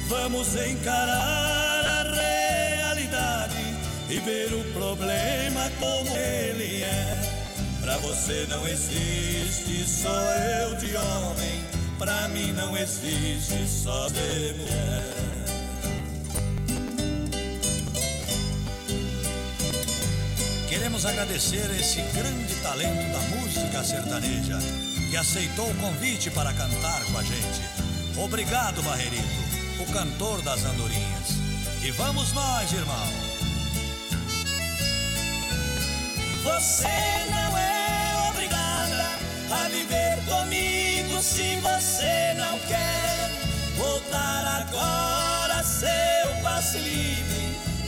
[0.08, 3.56] Vamos encarar a realidade
[4.08, 7.42] e ver o problema como ele é.
[7.80, 10.14] Pra você não existe só
[10.60, 11.64] eu de homem.
[11.98, 15.31] Pra mim não existe só de mulher.
[20.82, 24.58] Queremos agradecer esse grande talento da música sertaneja
[25.08, 27.62] que aceitou o convite para cantar com a gente.
[28.16, 29.22] Obrigado, Barreirito,
[29.78, 31.36] o cantor das andorinhas.
[31.84, 33.06] E vamos nós, irmão.
[36.42, 36.88] Você
[37.30, 39.06] não é obrigada
[39.52, 43.30] a viver comigo se você não quer
[43.76, 47.32] voltar agora seu passe livre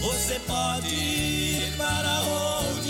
[0.04, 2.84] você pode ir para onde.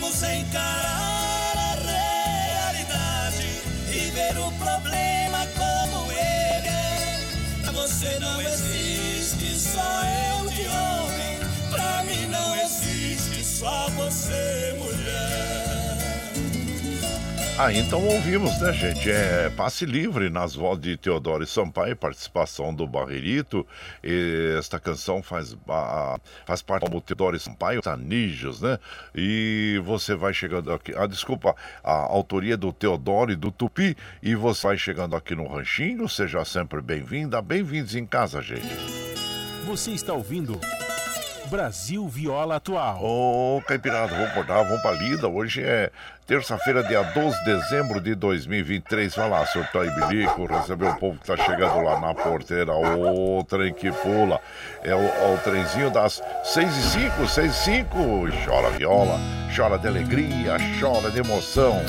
[0.00, 7.20] Vamos encarar a realidade e ver o problema como ele é.
[7.72, 10.02] Você não existe só
[10.38, 11.40] eu de homem.
[11.68, 15.67] Pra mim não existe só você, mulher.
[17.60, 19.10] Ah, então ouvimos, né, gente?
[19.10, 23.66] É passe livre nas vozes de Teodoro Sampaio, participação do Barreirito.
[24.56, 25.56] esta canção faz,
[26.46, 28.78] faz parte do Teodoro Sampaio, Tanijos, né?
[29.12, 30.94] E você vai chegando aqui.
[30.96, 33.96] Ah, desculpa, a autoria do Teodoro e do Tupi.
[34.22, 36.08] E você vai chegando aqui no Ranchinho.
[36.08, 37.42] Seja sempre bem-vinda.
[37.42, 38.68] Bem-vindos em casa, gente.
[39.66, 40.60] Você está ouvindo.
[41.46, 43.02] Brasil Viola Atual.
[43.02, 45.28] Ô, oh, Caipirada, vamos acordar, vamos pra lida.
[45.28, 45.90] Hoje é
[46.26, 49.14] terça-feira, dia 12 de dezembro de 2023.
[49.14, 52.72] Vai lá, surtou e bilico, receber o povo que tá chegando lá na porteira.
[52.72, 54.40] Ô, trem que pula.
[54.82, 57.96] É o, o trenzinho das 6 e 5, 6 e 5.
[58.44, 59.18] Chora viola,
[59.54, 61.80] chora de alegria, chora de emoção.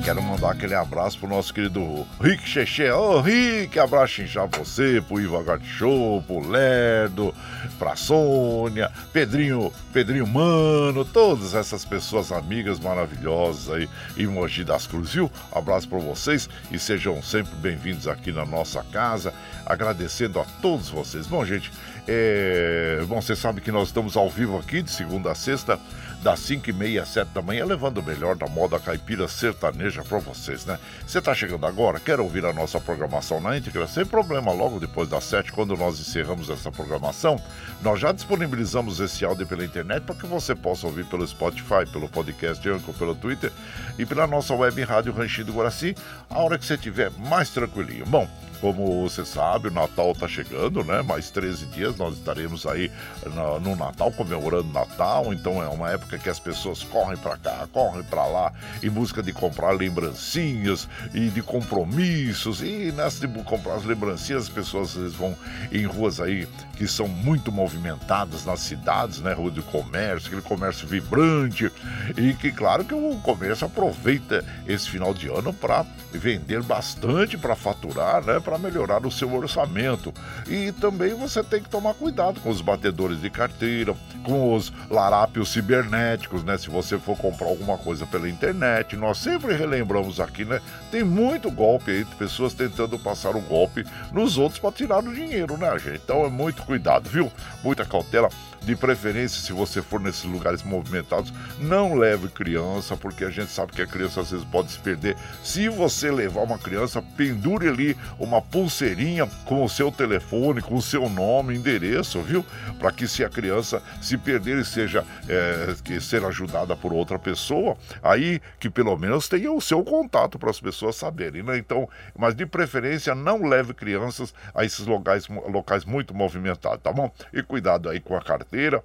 [0.00, 2.90] Quero mandar aquele abraço pro nosso querido Rick Cheche.
[2.90, 7.32] Ô, oh, Rick, abraço inchar você, pro Ivo Show, pro Lerdo,
[7.78, 15.14] pra Sônia, Pedrinho, Pedrinho Mano, todas essas pessoas amigas maravilhosas aí em Mogi das Cruzes,
[15.14, 15.30] viu?
[15.52, 19.32] Abraço para vocês e sejam sempre bem-vindos aqui na nossa casa.
[19.64, 21.26] Agradecendo a todos vocês.
[21.26, 21.70] Bom, gente,
[22.06, 23.04] é...
[23.06, 25.78] bom, você sabe que nós estamos ao vivo aqui de segunda a sexta
[26.22, 30.02] das 5 e meia às 7 da manhã, levando o melhor da moda caipira sertaneja
[30.04, 30.78] para vocês, né?
[31.04, 33.88] Você está chegando agora, quer ouvir a nossa programação na íntegra?
[33.88, 37.40] Sem problema, logo depois das 7, quando nós encerramos essa programação,
[37.82, 42.08] nós já disponibilizamos esse áudio pela internet para que você possa ouvir pelo Spotify, pelo
[42.08, 43.50] podcast Anchor, pelo Twitter
[43.98, 45.96] e pela nossa web rádio Ranchinho do Guaraci,
[46.30, 48.06] a hora que você estiver mais tranquilinho.
[48.06, 48.28] Bom,
[48.62, 51.02] como você sabe, o Natal está chegando, né?
[51.02, 52.92] Mais 13 dias nós estaremos aí
[53.34, 55.34] no, no Natal, comemorando Natal.
[55.34, 59.20] Então é uma época que as pessoas correm para cá, correm para lá, em busca
[59.20, 62.62] de comprar lembrancinhas e de compromissos.
[62.62, 65.36] E nessa de comprar as lembrancinhas, as pessoas vão
[65.72, 66.46] em ruas aí
[66.76, 69.32] que são muito movimentadas nas cidades, né?
[69.32, 71.70] Rua de comércio, aquele comércio vibrante.
[72.16, 77.56] E que, claro, que o comércio aproveita esse final de ano para vender bastante, para
[77.56, 78.40] faturar, né?
[78.52, 80.12] Para melhorar o seu orçamento.
[80.46, 85.52] E também você tem que tomar cuidado com os batedores de carteira, com os larápios
[85.52, 86.58] cibernéticos, né?
[86.58, 90.60] Se você for comprar alguma coisa pela internet, nós sempre relembramos aqui, né?
[90.90, 95.56] Tem muito golpe aí, pessoas tentando passar o golpe nos outros para tirar o dinheiro,
[95.56, 96.02] né, gente?
[96.04, 97.32] Então é muito cuidado, viu?
[97.64, 98.28] Muita cautela.
[98.64, 103.72] De preferência, se você for nesses lugares movimentados, não leve criança, porque a gente sabe
[103.72, 105.16] que a criança às vezes pode se perder.
[105.42, 110.82] Se você levar uma criança, pendure ali uma pulseirinha com o seu telefone, com o
[110.82, 112.46] seu nome, endereço, viu?
[112.78, 117.18] Para que se a criança se perder e seja é, que ser ajudada por outra
[117.18, 121.58] pessoa, aí que pelo menos tenha o seu contato para as pessoas saberem, né?
[121.58, 127.10] Então, mas de preferência não leve crianças a esses locais, locais muito movimentados, tá bom?
[127.32, 128.84] E cuidado aí com a carteira carteira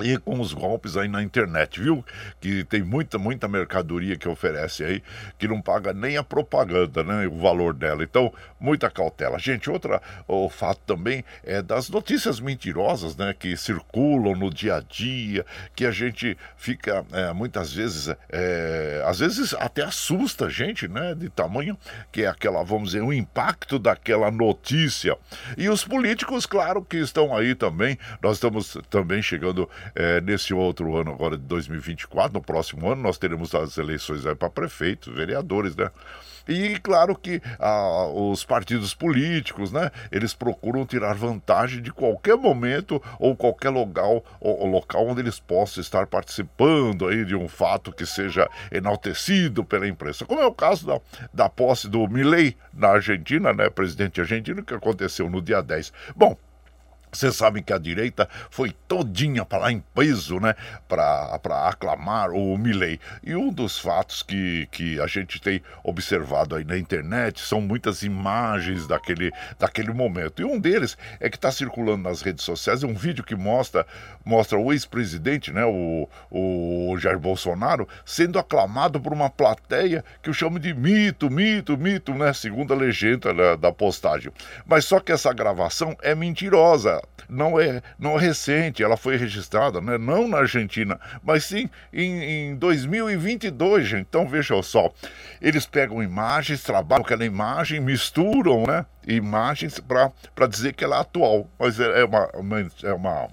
[0.00, 2.04] e com os golpes aí na internet, viu?
[2.40, 5.02] Que tem muita, muita mercadoria que oferece aí
[5.38, 7.26] que não paga nem a propaganda, né?
[7.26, 8.02] O valor dela.
[8.02, 9.38] Então, muita cautela.
[9.38, 13.34] Gente, outra, o fato também é das notícias mentirosas, né?
[13.38, 19.18] Que circulam no dia a dia, que a gente fica é, muitas vezes, é, às
[19.18, 21.14] vezes até assusta a gente, né?
[21.14, 21.76] De tamanho
[22.10, 25.16] que é aquela, vamos dizer, o impacto daquela notícia.
[25.56, 27.98] E os políticos, claro que estão aí também.
[28.22, 33.18] Nós estamos também chegando é, nesse outro ano, agora de 2024, no próximo ano, nós
[33.18, 35.90] teremos as eleições para prefeitos, vereadores, né?
[36.48, 43.02] E claro que ah, os partidos políticos, né, eles procuram tirar vantagem de qualquer momento
[43.18, 48.04] ou qualquer local, ou, local onde eles possam estar participando aí de um fato que
[48.04, 50.24] seja enaltecido pela imprensa.
[50.24, 51.00] Como é o caso da,
[51.32, 55.92] da posse do Milei na Argentina, né, presidente argentino, que aconteceu no dia 10.
[56.16, 56.36] Bom,
[57.12, 60.54] vocês sabem que a direita foi todinha para lá em peso, né?
[60.88, 62.98] Para aclamar o Milley.
[63.22, 68.02] E um dos fatos que, que a gente tem observado aí na internet são muitas
[68.02, 70.40] imagens daquele, daquele momento.
[70.40, 73.86] E um deles é que está circulando nas redes sociais, é um vídeo que mostra,
[74.24, 75.66] mostra o ex-presidente, né?
[75.66, 81.76] O, o Jair Bolsonaro, sendo aclamado por uma plateia que o chama de mito, mito,
[81.76, 82.32] mito, né?
[82.32, 84.32] Segundo a legenda da, da postagem.
[84.64, 89.80] Mas só que essa gravação é mentirosa não é, não é recente, ela foi registrada
[89.80, 94.06] né, não na Argentina, mas sim em, em 2022, gente.
[94.08, 94.92] Então veja só,
[95.40, 101.48] eles pegam imagens, trabalham aquela imagem, misturam né, imagens para dizer que ela é atual,
[101.58, 103.28] mas é, é uma, uma, é uma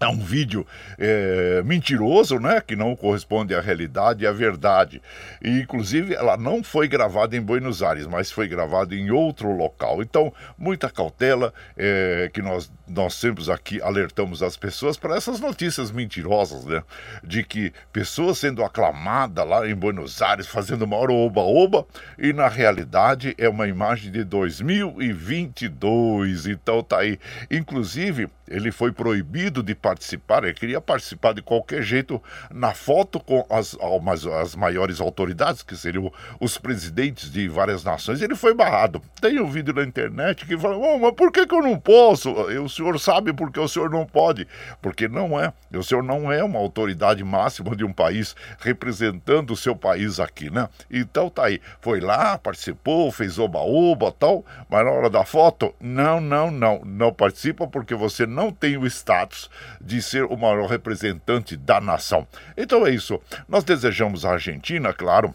[0.00, 0.66] é um vídeo
[0.98, 2.62] é, mentiroso, né?
[2.62, 5.02] Que não corresponde à realidade e à verdade.
[5.42, 10.00] E, inclusive, ela não foi gravada em Buenos Aires, mas foi gravada em outro local.
[10.00, 15.90] Então, muita cautela é, que nós, nós sempre aqui alertamos as pessoas para essas notícias
[15.90, 16.82] mentirosas, né?
[17.22, 21.84] De que pessoas sendo aclamadas lá em Buenos Aires, fazendo maior oba-oba,
[22.18, 26.46] e na realidade é uma imagem de 2022.
[26.46, 27.18] Então, tá aí.
[27.50, 33.44] Inclusive, ele foi proibido de participar, ele queria participar de qualquer jeito na foto com
[33.50, 38.22] as, as, as maiores autoridades, que seriam os presidentes de várias nações.
[38.22, 39.02] Ele foi barrado.
[39.20, 42.30] Tem um vídeo na internet que fala: oh, mas por que, que eu não posso?
[42.52, 44.46] E o senhor sabe por que o senhor não pode?
[44.80, 45.52] Porque não é.
[45.74, 50.50] O senhor não é uma autoridade máxima de um país representando o seu país aqui,
[50.50, 50.68] né?
[50.88, 51.60] Então tá aí.
[51.80, 56.82] Foi lá, participou, fez oba-oba tal, mas na hora da foto, não, não, não.
[56.84, 59.50] Não participa porque você não tem o status
[59.80, 62.26] de ser o maior representante da nação.
[62.56, 63.20] Então é isso.
[63.48, 65.34] Nós desejamos à Argentina, claro,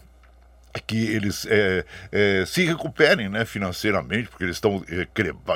[0.78, 5.06] que eles é, é, se recuperem né, financeiramente, porque eles estão é,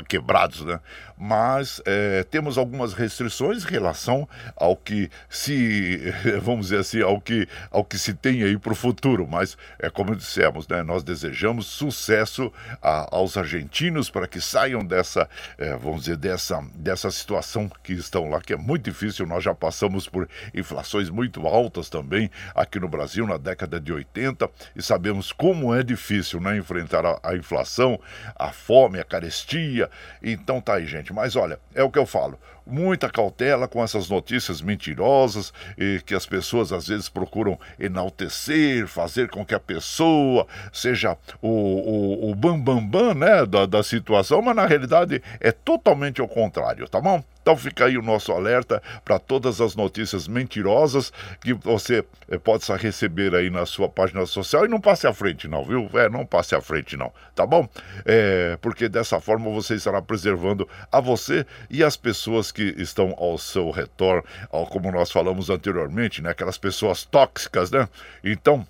[0.09, 0.81] quebrados, né?
[1.21, 6.01] mas é, temos algumas restrições em relação ao que se,
[6.41, 9.29] vamos dizer assim, ao que, ao que se tem aí para o futuro.
[9.29, 12.51] Mas, é como dissemos, né, nós desejamos sucesso
[12.81, 18.31] a, aos argentinos para que saiam dessa, é, vamos dizer, dessa, dessa situação que estão
[18.31, 19.27] lá, que é muito difícil.
[19.27, 24.49] Nós já passamos por inflações muito altas também aqui no Brasil na década de 80
[24.75, 28.01] e sabemos como é difícil né, enfrentar a, a inflação,
[28.37, 29.91] a fome, a carestia.
[30.23, 32.39] Então tá aí, gente mas olha, é o que eu falo.
[32.71, 39.29] Muita cautela com essas notícias mentirosas e que as pessoas às vezes procuram enaltecer, fazer
[39.29, 44.41] com que a pessoa seja o, o, o bambambam bam, bam, né, da, da situação,
[44.43, 47.23] mas na realidade é totalmente ao contrário, tá bom?
[47.43, 51.11] Então fica aí o nosso alerta para todas as notícias mentirosas
[51.41, 55.49] que você é, possa receber aí na sua página social e não passe à frente
[55.49, 55.89] não, viu?
[55.95, 57.67] É, não passe à frente não, tá bom?
[58.05, 63.39] É, porque dessa forma você estará preservando a você e as pessoas que estão ao
[63.39, 64.25] seu redor,
[64.71, 66.31] como nós falamos anteriormente, né?
[66.31, 67.89] Aquelas pessoas tóxicas, né?
[68.23, 68.67] Então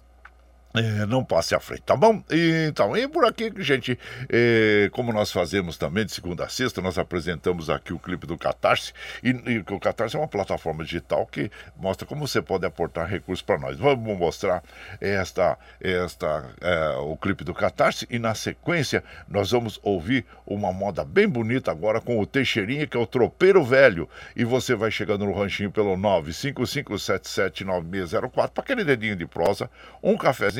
[0.73, 2.23] é, não passe à frente, tá bom?
[2.31, 3.99] E, então, e por aqui, gente,
[4.29, 8.39] é, como nós fazemos também de segunda a sexta, nós apresentamos aqui o clipe do
[8.39, 8.93] Catarse.
[9.23, 13.43] E, e o Catarse é uma plataforma digital que mostra como você pode aportar recursos
[13.43, 13.77] para nós.
[13.79, 14.62] Vamos mostrar
[15.01, 21.05] esta, esta, é, o clipe do Catarse e na sequência nós vamos ouvir uma moda
[21.05, 24.09] bem bonita agora com o Teixeirinha, que é o Tropeiro Velho.
[24.37, 29.68] E você vai chegando no ranchinho pelo 955779604 para aquele dedinho de prosa,
[30.01, 30.60] um cafezinho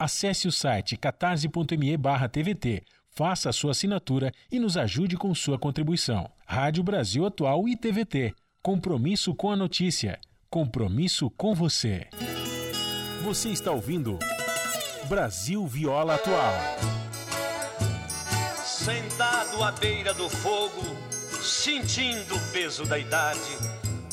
[0.00, 1.98] Acesse o site catarse.me
[2.32, 6.30] TVT, faça a sua assinatura e nos ajude com sua contribuição.
[6.46, 8.32] Rádio Brasil Atual e TVT.
[8.62, 10.18] Compromisso com a notícia.
[10.48, 12.08] Compromisso com você.
[13.24, 14.18] Você está ouvindo
[15.06, 16.54] Brasil Viola Atual.
[18.64, 20.96] Sentado à beira do fogo,
[21.42, 23.38] sentindo o peso da idade,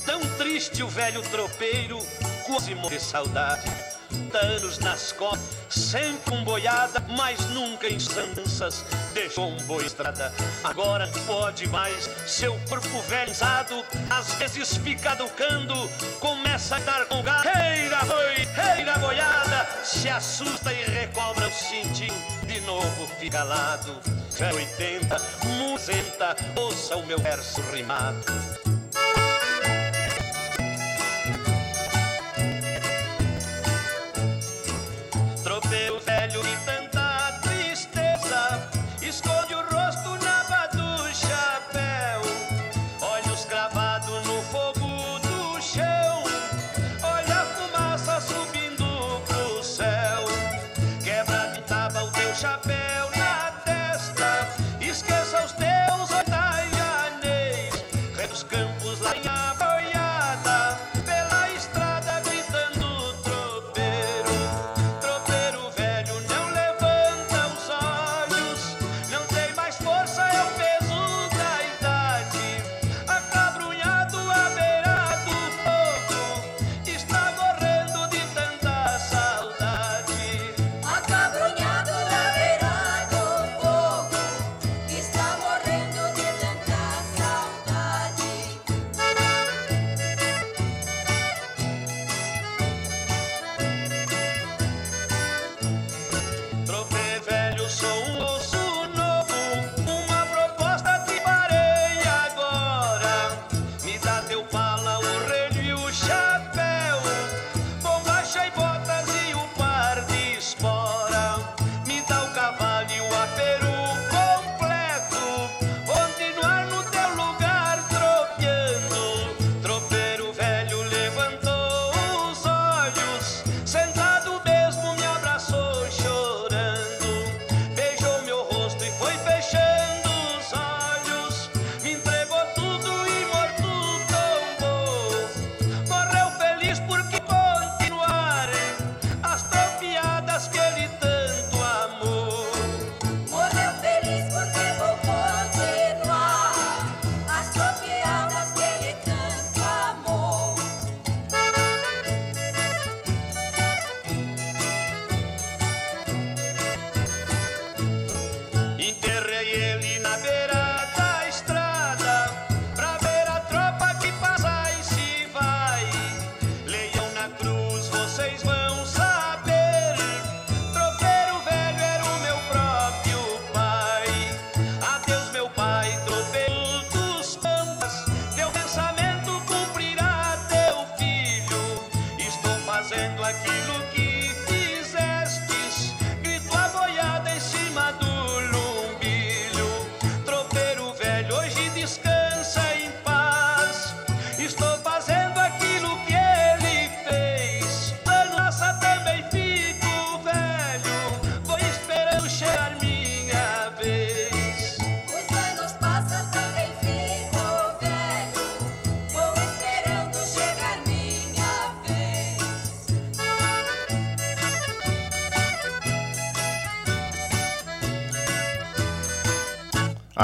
[0.05, 1.97] tão triste o velho tropeiro,
[2.45, 3.97] quase morre de saudade
[4.38, 5.39] anos nas costas,
[5.70, 10.34] sempre um boiada, mas nunca em sanças deixou um boi estrada.
[10.63, 15.89] Agora pode mais, seu corpo velhado, às vezes fica ducando,
[16.20, 17.47] começa a dar com gado.
[17.47, 22.13] Reira boi, reira boiada, se assusta e recobra o cintinho,
[22.45, 24.01] de novo fica calado.
[24.39, 28.76] 80, musenta, ouça o meu verso rimado.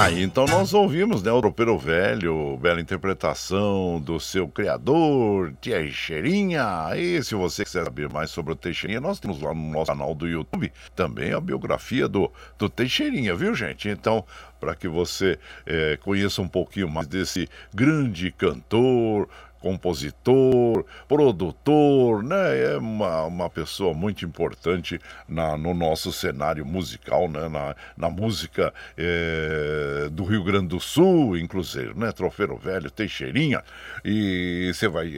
[0.03, 6.89] Aí então nós ouvimos, né, o Tropeiro Velho, bela interpretação do seu criador, Teixeirinha.
[6.93, 10.13] E se você quiser saber mais sobre o Teixeirinha, nós temos lá no nosso canal
[10.13, 13.87] do YouTube também a biografia do, do Teixeirinha, viu gente?
[13.87, 14.25] Então,
[14.59, 19.29] para que você eh, conheça um pouquinho mais desse grande cantor,
[19.63, 22.73] compositor, produtor, né?
[22.73, 27.47] É uma, uma pessoa muito importante na, no nosso cenário musical, né?
[27.47, 32.11] Na, na música eh, do Rio Grande do Sul, inclusive, né?
[32.11, 33.63] Trofeiro Velho, Teixeirinha.
[34.03, 35.09] E você vai,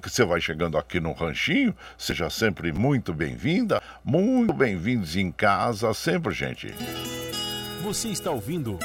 [0.00, 6.32] você vai chegando aqui no Ranchinho, seja sempre muito bem-vinda, muito bem-vindos em casa, sempre,
[6.32, 6.72] gente.
[7.82, 8.78] Você está ouvindo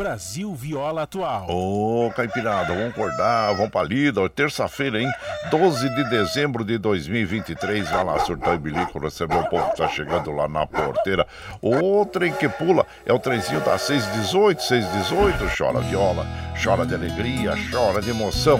[0.00, 1.46] Brasil Viola Atual.
[1.50, 4.26] Ô, Caipirada, vamos acordar, vamos pra lida.
[4.30, 5.10] Terça-feira, hein?
[5.50, 7.86] 12 de dezembro de 2023.
[7.90, 11.26] Vai lá, surtar e bilico, receber o povo que tá chegando lá na porteira.
[11.60, 15.44] O trem que pula é o trenzinho da 618, 618.
[15.54, 16.26] Chora viola,
[16.64, 18.58] chora de alegria, chora de emoção.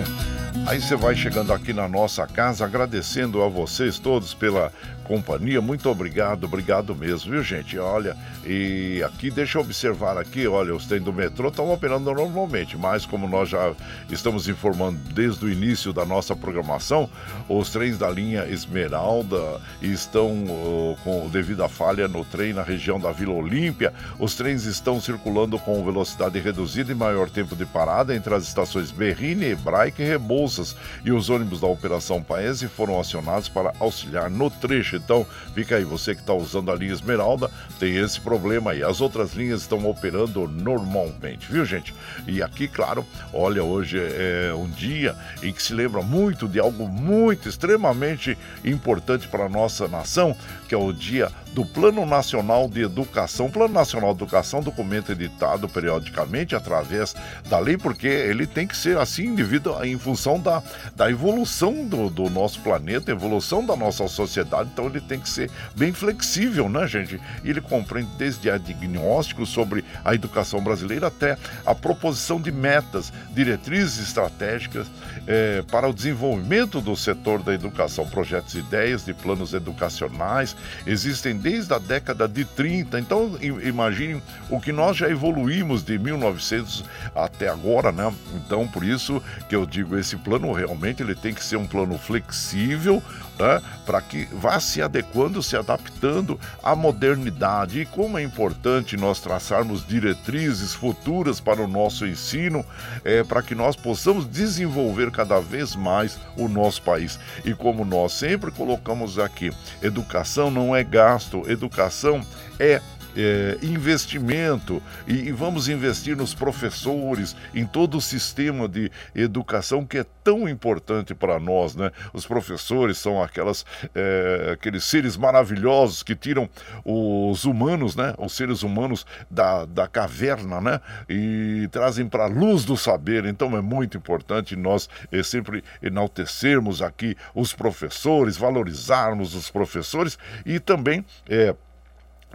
[0.67, 4.71] Aí você vai chegando aqui na nossa casa, agradecendo a vocês todos pela
[5.11, 5.61] companhia.
[5.61, 7.77] Muito obrigado, obrigado mesmo, viu, gente?
[7.77, 12.79] Olha, e aqui, deixa eu observar aqui, olha, os trens do metrô estão operando normalmente,
[12.79, 13.73] mas como nós já
[14.09, 17.11] estamos informando desde o início da nossa programação,
[17.49, 23.01] os trens da linha Esmeralda estão oh, com devido à falha no trem na região
[23.01, 23.93] da Vila Olímpia.
[24.17, 28.93] Os trens estão circulando com velocidade reduzida e maior tempo de parada entre as estações
[28.93, 30.77] Berrine, Hebraica e Rebouças.
[31.05, 35.00] E os ônibus da Operação Paese foram acionados para auxiliar no trecho.
[35.05, 38.83] Então, fica aí, você que está usando a linha Esmeralda, tem esse problema aí.
[38.83, 41.95] As outras linhas estão operando normalmente, viu, gente?
[42.27, 46.87] E aqui, claro, olha, hoje é um dia em que se lembra muito de algo
[46.89, 50.37] muito, extremamente importante para a nossa nação,
[50.69, 53.47] que é o dia do Plano Nacional de Educação.
[53.47, 57.15] O Plano Nacional de Educação, documento editado periodicamente através
[57.49, 60.63] da lei, porque ele tem que ser assim devido em função da,
[60.95, 65.51] da evolução do, do nosso planeta, evolução da nossa sociedade, então ele tem que ser
[65.77, 67.21] bem flexível, né, gente?
[67.45, 71.37] Ele compreende desde a diagnóstico sobre a educação brasileira até
[71.67, 74.87] a proposição de metas, diretrizes estratégicas
[75.27, 81.73] eh, para o desenvolvimento do setor da educação, projetos ideias de planos educacionais existem desde
[81.75, 82.99] a década de 30.
[83.01, 86.85] Então, i- imaginem o que nós já evoluímos de 1900
[87.15, 88.13] até agora, né?
[88.35, 91.99] Então, por isso que eu digo, esse plano realmente ele tem que ser um plano
[91.99, 93.03] flexível,
[93.41, 93.63] né?
[93.87, 97.81] Para que vá se adequando, se adaptando à modernidade.
[97.81, 102.65] E como é importante nós traçarmos diretrizes futuras para o nosso ensino,
[103.05, 107.19] é, para que nós possamos desenvolver cada vez mais o nosso país.
[107.45, 109.51] E como nós sempre colocamos aqui,
[109.83, 112.21] educação não é gasto, educação
[112.59, 112.81] é
[113.17, 119.99] é, investimento e, e vamos investir nos professores, em todo o sistema de educação que
[119.99, 121.91] é tão importante para nós, né?
[122.13, 126.49] Os professores são aquelas, é, aqueles seres maravilhosos que tiram
[126.85, 128.15] os humanos, né?
[128.19, 130.81] Os seres humanos da, da caverna, né?
[131.09, 133.25] E trazem para a luz do saber.
[133.25, 140.59] Então é muito importante nós eh, sempre enaltecermos aqui os professores, valorizarmos os professores e
[140.59, 141.55] também é,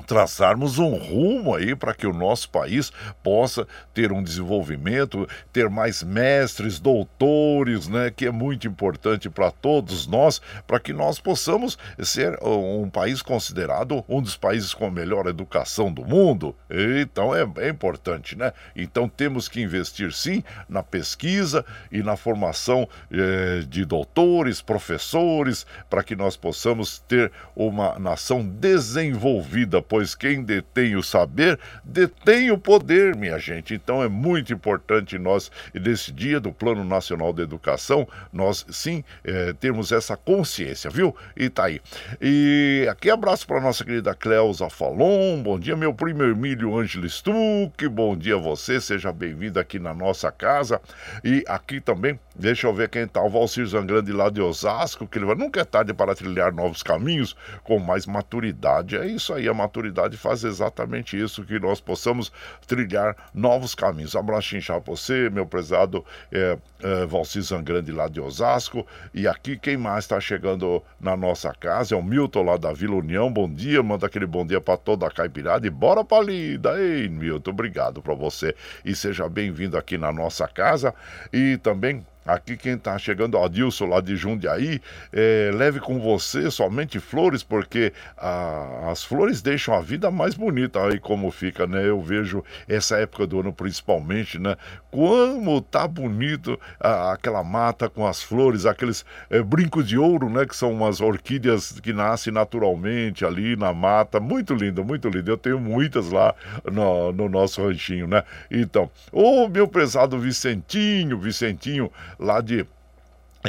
[0.04, 2.92] traçarmos um rumo aí para que o nosso país
[3.24, 10.08] possa ter um desenvolvimento, ter mais mestres, doutores, né, que é muito importante para todos
[10.08, 15.28] nós, para que nós possamos ser um país considerado um dos países com a melhor
[15.28, 16.56] educação do mundo.
[16.70, 18.52] Então é, é importante, né?
[18.76, 26.04] Então temos que investir sim na pesquisa e na formação eh, de doutores, professores, para
[26.04, 33.16] que nós possamos ter uma nação desenvolvida pois quem detém o saber detém o poder,
[33.16, 33.74] minha gente.
[33.74, 39.54] Então é muito importante nós, nesse dia do Plano Nacional de Educação, nós sim é,
[39.54, 41.16] termos essa consciência, viu?
[41.36, 41.82] E tá aí.
[42.22, 45.42] E aqui abraço para nossa querida Cleusa Falon.
[45.42, 47.88] Bom dia, meu primo Emílio Ângelo Stuck.
[47.88, 50.82] Bom dia a você, seja bem-vindo aqui na nossa casa.
[51.24, 55.18] E aqui também, deixa eu ver quem tá, o Valcir Zangrande lá de Osasco, que
[55.18, 58.98] ele vai, nunca é tarde para trilhar novos caminhos com mais maturidade.
[58.98, 62.32] É isso aí, a maturidade faz exatamente isso, que nós possamos
[62.68, 64.16] trilhar novos caminhos.
[64.16, 68.86] Abraço pra você, meu prezado é, é, Valcir Zangrande lá de Osasco.
[69.14, 72.96] E aqui quem mais está chegando na nossa casa é o Milton lá da Vila
[72.96, 73.32] União.
[73.32, 76.80] Bom dia, manda aquele bom dia para toda a caipirada e bora pra lida.
[76.80, 80.94] Ei, Milton, obrigado para você e seja bem-vindo aqui na nossa casa.
[81.32, 84.82] E também Aqui quem tá chegando, Adilson lá de Jundiaí,
[85.14, 90.82] é, leve com você somente flores, porque a- as flores deixam a vida mais bonita.
[90.84, 91.88] Aí como fica, né?
[91.88, 94.56] Eu vejo essa época do ano principalmente, né?
[94.90, 100.46] Como tá bonito a- aquela mata com as flores, aqueles é, brincos de ouro, né?
[100.46, 104.20] Que são umas orquídeas que nascem naturalmente ali na mata.
[104.20, 105.30] Muito lindo, muito lindo.
[105.30, 106.34] Eu tenho muitas lá
[106.72, 108.24] no, no nosso ranchinho, né?
[108.50, 112.66] Então, ô meu prezado Vicentinho, Vicentinho, lá de.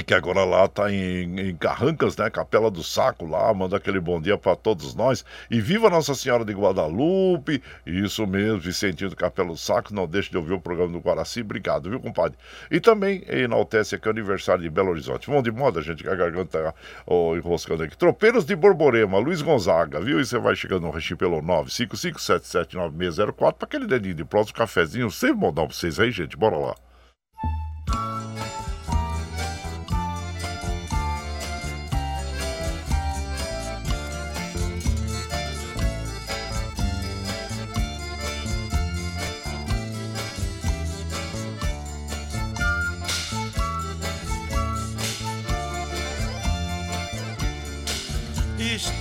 [0.02, 2.28] Que agora lá tá em, em Carrancas, né?
[2.28, 5.24] Capela do Saco lá, manda aquele bom dia para todos nós.
[5.50, 7.62] E viva Nossa Senhora de Guadalupe!
[7.86, 11.40] Isso mesmo, Vicentinho do Capela do Saco, não deixe de ouvir o programa do Guaraci.
[11.40, 12.36] Obrigado, viu, compadre?
[12.70, 15.28] E também enaltece aqui o aniversário de Belo Horizonte.
[15.28, 16.74] Vamos de moda, gente, que a garganta
[17.06, 17.96] ó, enroscando aqui.
[17.96, 20.20] Tropeiros de Borborema, Luiz Gonzaga, viu?
[20.20, 25.10] E você vai chegando no recheio pelo 955779604 para aquele dedinho de próximo cafezinho.
[25.10, 26.36] Sempre bom dar pra vocês aí, gente.
[26.36, 26.74] Bora lá.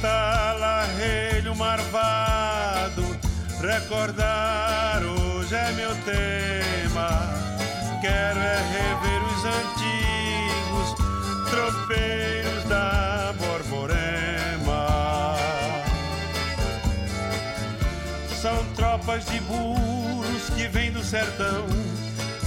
[0.05, 3.01] Estala relho marvado,
[3.59, 7.09] recordar hoje é meu tema.
[8.01, 10.95] Quero é rever os antigos
[11.49, 14.85] tropeiros da Borborema.
[18.39, 21.65] São tropas de burros que vêm do sertão,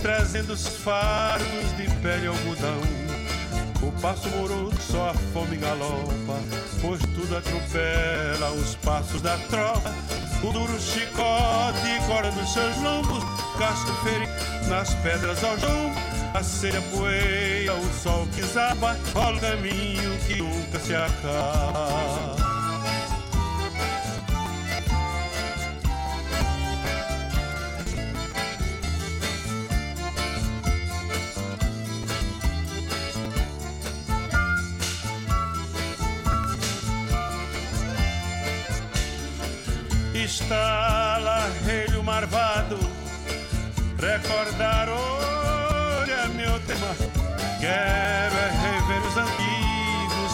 [0.00, 3.07] trazendo os fardos de pele algodão.
[4.00, 6.40] Passo moroso só a fome galopa,
[6.80, 9.92] pois tudo atropela os passos da tropa.
[10.42, 13.24] O duro chicote corta dos seus lombos,
[13.58, 14.32] casco ferido
[14.68, 15.92] nas pedras ao chão.
[16.32, 22.57] A ceia poeira, o sol que zaba, rola o caminho que nunca se acaba.
[40.28, 42.78] Estala relho marvado,
[43.98, 44.86] recordar
[46.06, 46.94] é meu tema.
[47.58, 50.32] Quero é rever os antigos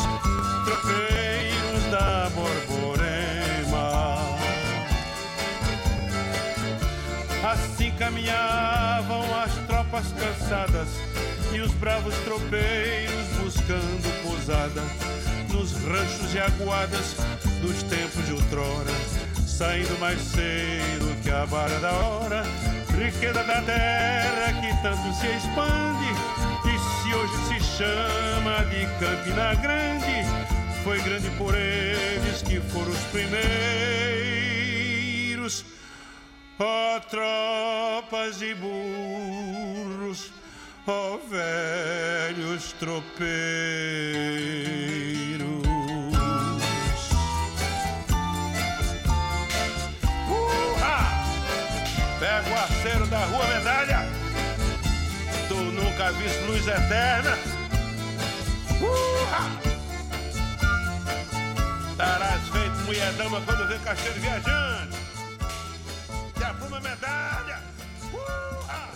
[0.65, 4.19] tropeiros da Borborema.
[7.53, 10.89] Assim caminhavam as tropas cansadas
[11.53, 14.83] e os bravos tropeiros buscando pousada
[15.53, 17.15] nos ranchos e aguadas
[17.63, 18.91] dos tempos de outrora,
[19.57, 22.43] saindo mais cedo que a vara da hora,
[22.99, 26.11] riqueza da terra que tanto se expande
[26.67, 30.27] e se hoje se chama de Campina Grande,
[30.83, 33.45] foi grande por eles que foram os primeiros.
[36.59, 40.33] Ó tropas de burros,
[40.85, 44.04] ó velhos tropeiros.
[56.25, 57.37] Viste luz eterna.
[58.81, 59.61] Urra!
[61.97, 64.97] Tarás feito mulher dama quando vê cacheiro viajante.
[66.37, 67.59] Se apruma medalha.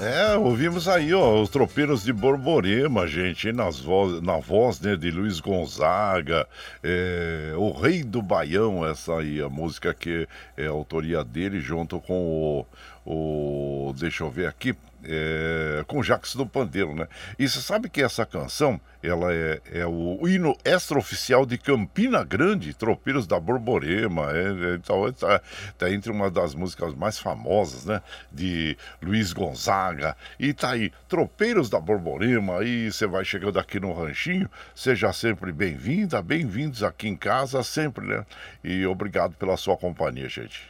[0.00, 5.10] É, ouvimos aí, ó, os tropeiros de Borborema, gente, nas voz, na voz né, de
[5.10, 6.46] Luiz Gonzaga,
[6.84, 11.98] é, o Rei do Baião, essa aí, a música que é a autoria dele, junto
[11.98, 12.66] com o
[13.10, 14.76] o, deixa eu ver aqui,
[15.08, 17.08] é, com Jacques do Pandeiro, né?
[17.38, 22.74] E você sabe que essa canção, ela é, é o hino extraoficial de Campina Grande,
[22.74, 25.40] Tropeiros da Borborema, é, é, então, tá,
[25.78, 28.02] tá entre uma das músicas mais famosas, né?
[28.30, 33.92] De Luiz Gonzaga, e tá aí, Tropeiros da Borborema, aí você vai chegando aqui no
[33.92, 38.26] Ranchinho, seja sempre bem-vinda, bem-vindos aqui em casa, sempre, né?
[38.62, 40.60] E obrigado pela sua companhia, gente.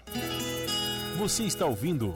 [1.16, 2.14] Você está ouvindo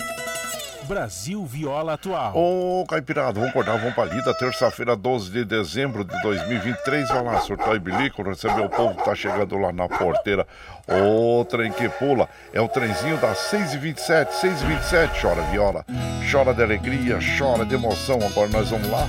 [0.85, 2.37] Brasil Viola Atual.
[2.37, 4.35] Ô, Caipirada, vamos acordar, vamos pra lida.
[4.35, 7.09] Terça-feira, 12 de dezembro de 2023.
[7.09, 10.47] Vai lá, surtar e bilico, receber o povo que tá chegando lá na porteira.
[10.89, 12.29] Ô, trem que pula.
[12.53, 15.21] É o trenzinho das 6h27, 6h27.
[15.21, 15.85] Chora viola,
[16.31, 18.19] chora de alegria, chora de emoção.
[18.23, 19.09] Agora nós vamos lá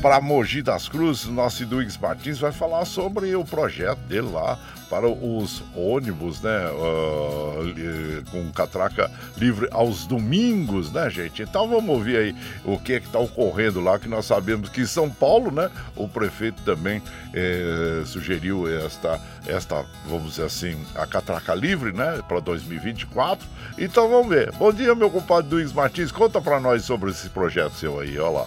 [0.00, 4.58] para Mogi das Cruzes, nosso Duígues Martins vai falar sobre o projeto dele lá
[4.90, 11.42] para os ônibus, né, uh, com catraca livre aos domingos, né, gente?
[11.42, 14.80] Então vamos ouvir aí o que é que está ocorrendo lá, que nós sabemos que
[14.80, 17.00] em São Paulo, né, o prefeito também
[17.32, 23.46] eh, sugeriu esta, esta, vamos dizer assim, a catraca livre, né, para 2024.
[23.78, 24.50] Então vamos ver.
[24.52, 28.40] Bom dia, meu compadre Duígues Martins, conta para nós sobre esse projeto seu aí, olha
[28.40, 28.46] lá.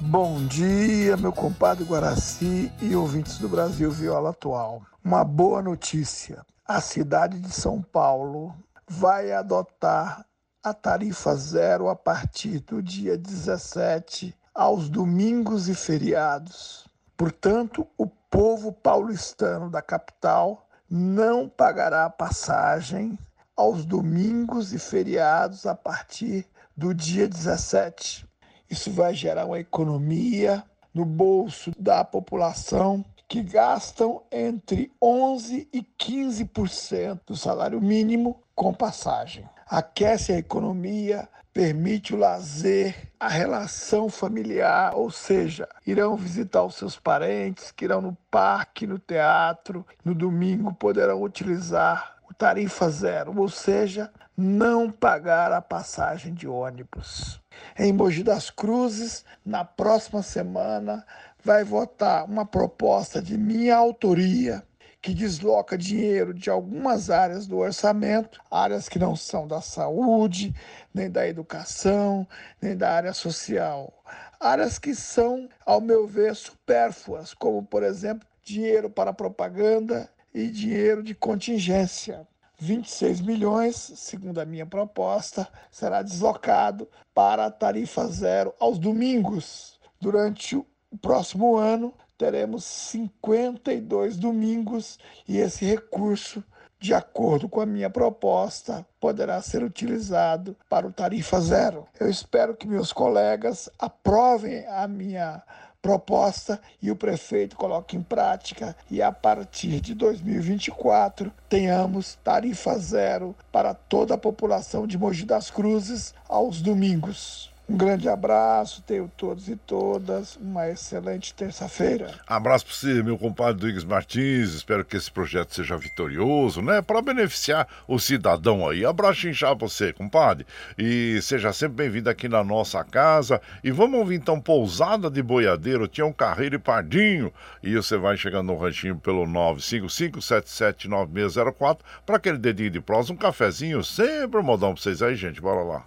[0.00, 4.87] Bom dia, meu compadre Guaraci e ouvintes do Brasil Viola Atual.
[5.04, 8.54] Uma boa notícia: a cidade de São Paulo
[8.86, 10.26] vai adotar
[10.62, 16.86] a tarifa zero a partir do dia 17 aos domingos e feriados.
[17.16, 23.16] Portanto, o povo paulistano da capital não pagará passagem
[23.56, 26.44] aos domingos e feriados a partir
[26.76, 28.28] do dia 17.
[28.68, 37.20] Isso vai gerar uma economia no bolso da população que gastam entre 11 e 15%
[37.26, 39.46] do salário mínimo com passagem.
[39.66, 46.96] Aquece a economia, permite o lazer, a relação familiar, ou seja, irão visitar os seus
[46.96, 53.48] parentes, que irão no parque, no teatro, no domingo poderão utilizar o tarifa zero, ou
[53.48, 57.40] seja, não pagar a passagem de ônibus.
[57.76, 61.04] Em Mogi das Cruzes, na próxima semana,
[61.42, 64.62] vai votar uma proposta de minha autoria
[65.00, 70.54] que desloca dinheiro de algumas áreas do orçamento, áreas que não são da saúde,
[70.92, 72.26] nem da educação,
[72.60, 73.92] nem da área social.
[74.40, 81.02] Áreas que são, ao meu ver, supérfluas, como, por exemplo, dinheiro para propaganda e dinheiro
[81.02, 82.26] de contingência.
[82.60, 89.78] 26 milhões, segundo a minha proposta, será deslocado para a tarifa zero aos domingos.
[90.00, 90.60] Durante
[90.90, 96.42] o próximo ano, teremos 52 domingos e esse recurso,
[96.80, 101.86] de acordo com a minha proposta, poderá ser utilizado para o tarifa zero.
[101.98, 105.42] Eu espero que meus colegas aprovem a minha
[105.80, 113.34] proposta e o prefeito coloque em prática e a partir de 2024 tenhamos tarifa zero
[113.52, 117.52] para toda a população de Mogi das Cruzes aos domingos.
[117.70, 122.18] Um grande abraço, tenho todos e todas uma excelente terça-feira.
[122.26, 124.54] Abraço para você, meu compadre Duígues Martins.
[124.54, 126.80] Espero que esse projeto seja vitorioso, né?
[126.80, 128.86] Para beneficiar o cidadão aí.
[128.86, 130.46] Abraço inchar pra você, compadre.
[130.78, 133.38] E seja sempre bem-vindo aqui na nossa casa.
[133.62, 137.30] E vamos ouvir então Pousada de Boiadeiro, Tião Carreiro e Pardinho.
[137.62, 143.84] E você vai chegando no ranchinho pelo 955779604 para aquele dedinho de prosa, um cafezinho,
[143.84, 145.38] sempre um modão pra vocês aí, gente.
[145.38, 145.84] Bora lá.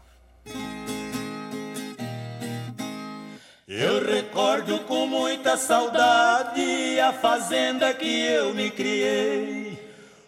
[3.74, 9.80] Eu recordo com muita saudade a fazenda que eu me criei.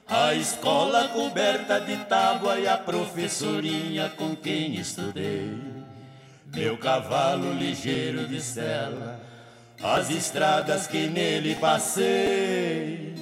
[0.08, 5.58] A escola coberta de tábua e a professorinha com quem estudei.
[6.56, 9.20] Meu cavalo ligeiro de sela,
[9.84, 13.14] as estradas que nele passei.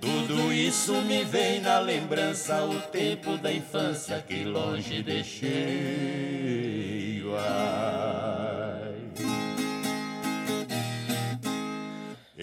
[0.00, 6.54] Tudo isso me vem na lembrança, o tempo da infância que longe deixei.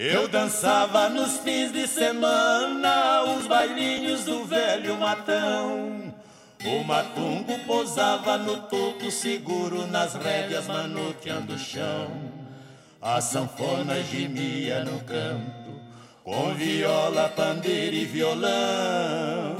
[0.04, 6.12] Eu dançava nos fins de semana os bailinhos do velho matão.
[6.64, 12.10] O matungo pousava no topo seguro nas rédeas manoteando o chão.
[13.00, 15.80] A sanfona gemia no canto,
[16.24, 19.56] com viola, pandeiro e violão.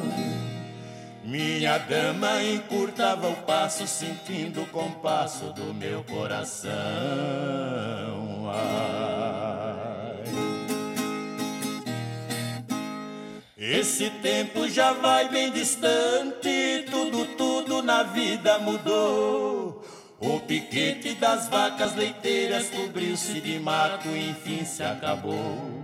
[1.22, 6.72] Minha dama encurtava o passo, sentindo o compasso do meu coração.
[8.53, 9.01] Ai.
[13.64, 19.86] Esse tempo já vai bem distante, tudo, tudo na vida mudou.
[20.18, 25.80] O piquete das vacas leiteiras cobriu-se de mato e enfim se acabou.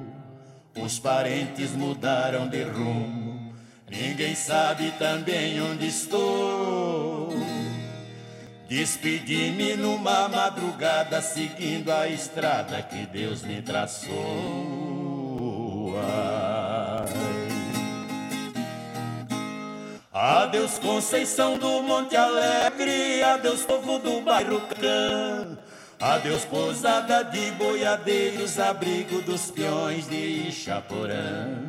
[0.77, 3.55] Os parentes mudaram de rumo,
[3.89, 7.29] ninguém sabe também onde estou.
[8.69, 14.17] Despedi-me numa madrugada, seguindo a estrada que Deus me traçou.
[15.97, 16.38] Ai.
[20.21, 25.57] Adeus Conceição do Monte Alegre, adeus povo do bairro Cã.
[26.01, 31.63] Adeus pousada de boiadeiros, abrigo dos peões de Ichaporã.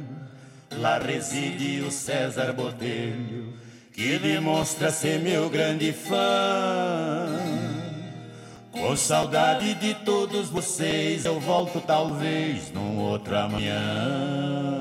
[0.80, 3.54] Lá reside o César Botelho,
[3.94, 7.28] que demonstra ser meu grande fã.
[8.72, 14.79] Com saudade de todos vocês, eu volto talvez num outro amanhã.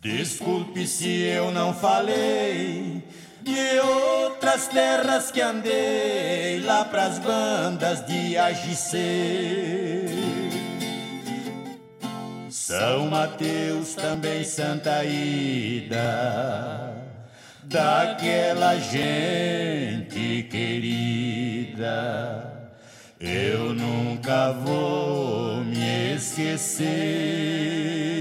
[0.00, 3.02] Desculpe se eu não falei
[3.42, 10.06] de outras terras que andei lá pras bandas de AGC.
[12.48, 16.94] São Mateus, também Santa Ida,
[17.64, 21.88] daquela gente querida.
[23.18, 28.17] Eu nunca vou me esquecer.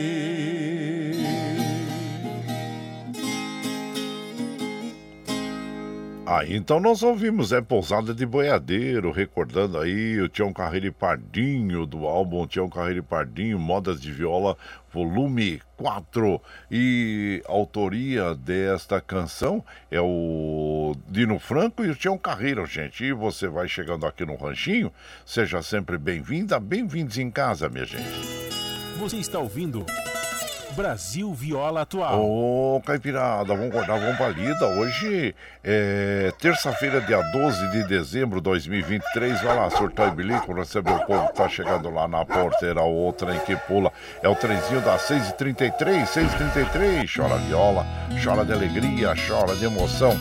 [6.30, 11.86] Aí então nós ouvimos, é Pousada de Boiadeiro, recordando aí o Tião Carreiro e Pardinho,
[11.86, 14.58] do álbum Tião Carreiro e Pardinho, Modas de Viola,
[14.92, 16.42] volume 4.
[16.70, 23.06] E a autoria desta canção é o Dino Franco e o Tião Carreiro, gente.
[23.06, 24.92] E você vai chegando aqui no Ranchinho,
[25.26, 28.04] seja sempre bem-vinda, bem-vindos em casa, minha gente.
[29.00, 29.86] Você está ouvindo
[30.78, 32.24] Brasil Viola Atual.
[32.24, 34.68] Ô, Caipirada, vamos acordar, vamos pra lida.
[34.68, 39.42] Hoje é terça-feira, dia 12 de dezembro de 2023.
[39.42, 42.84] Vai lá, surtar e bilico, pra receber o povo que tá chegando lá na porteira.
[42.84, 47.12] O outro em que pula é o trenzinho das 6h33, 6h33.
[47.12, 47.84] Chora viola,
[48.24, 50.16] chora de alegria, chora de emoção.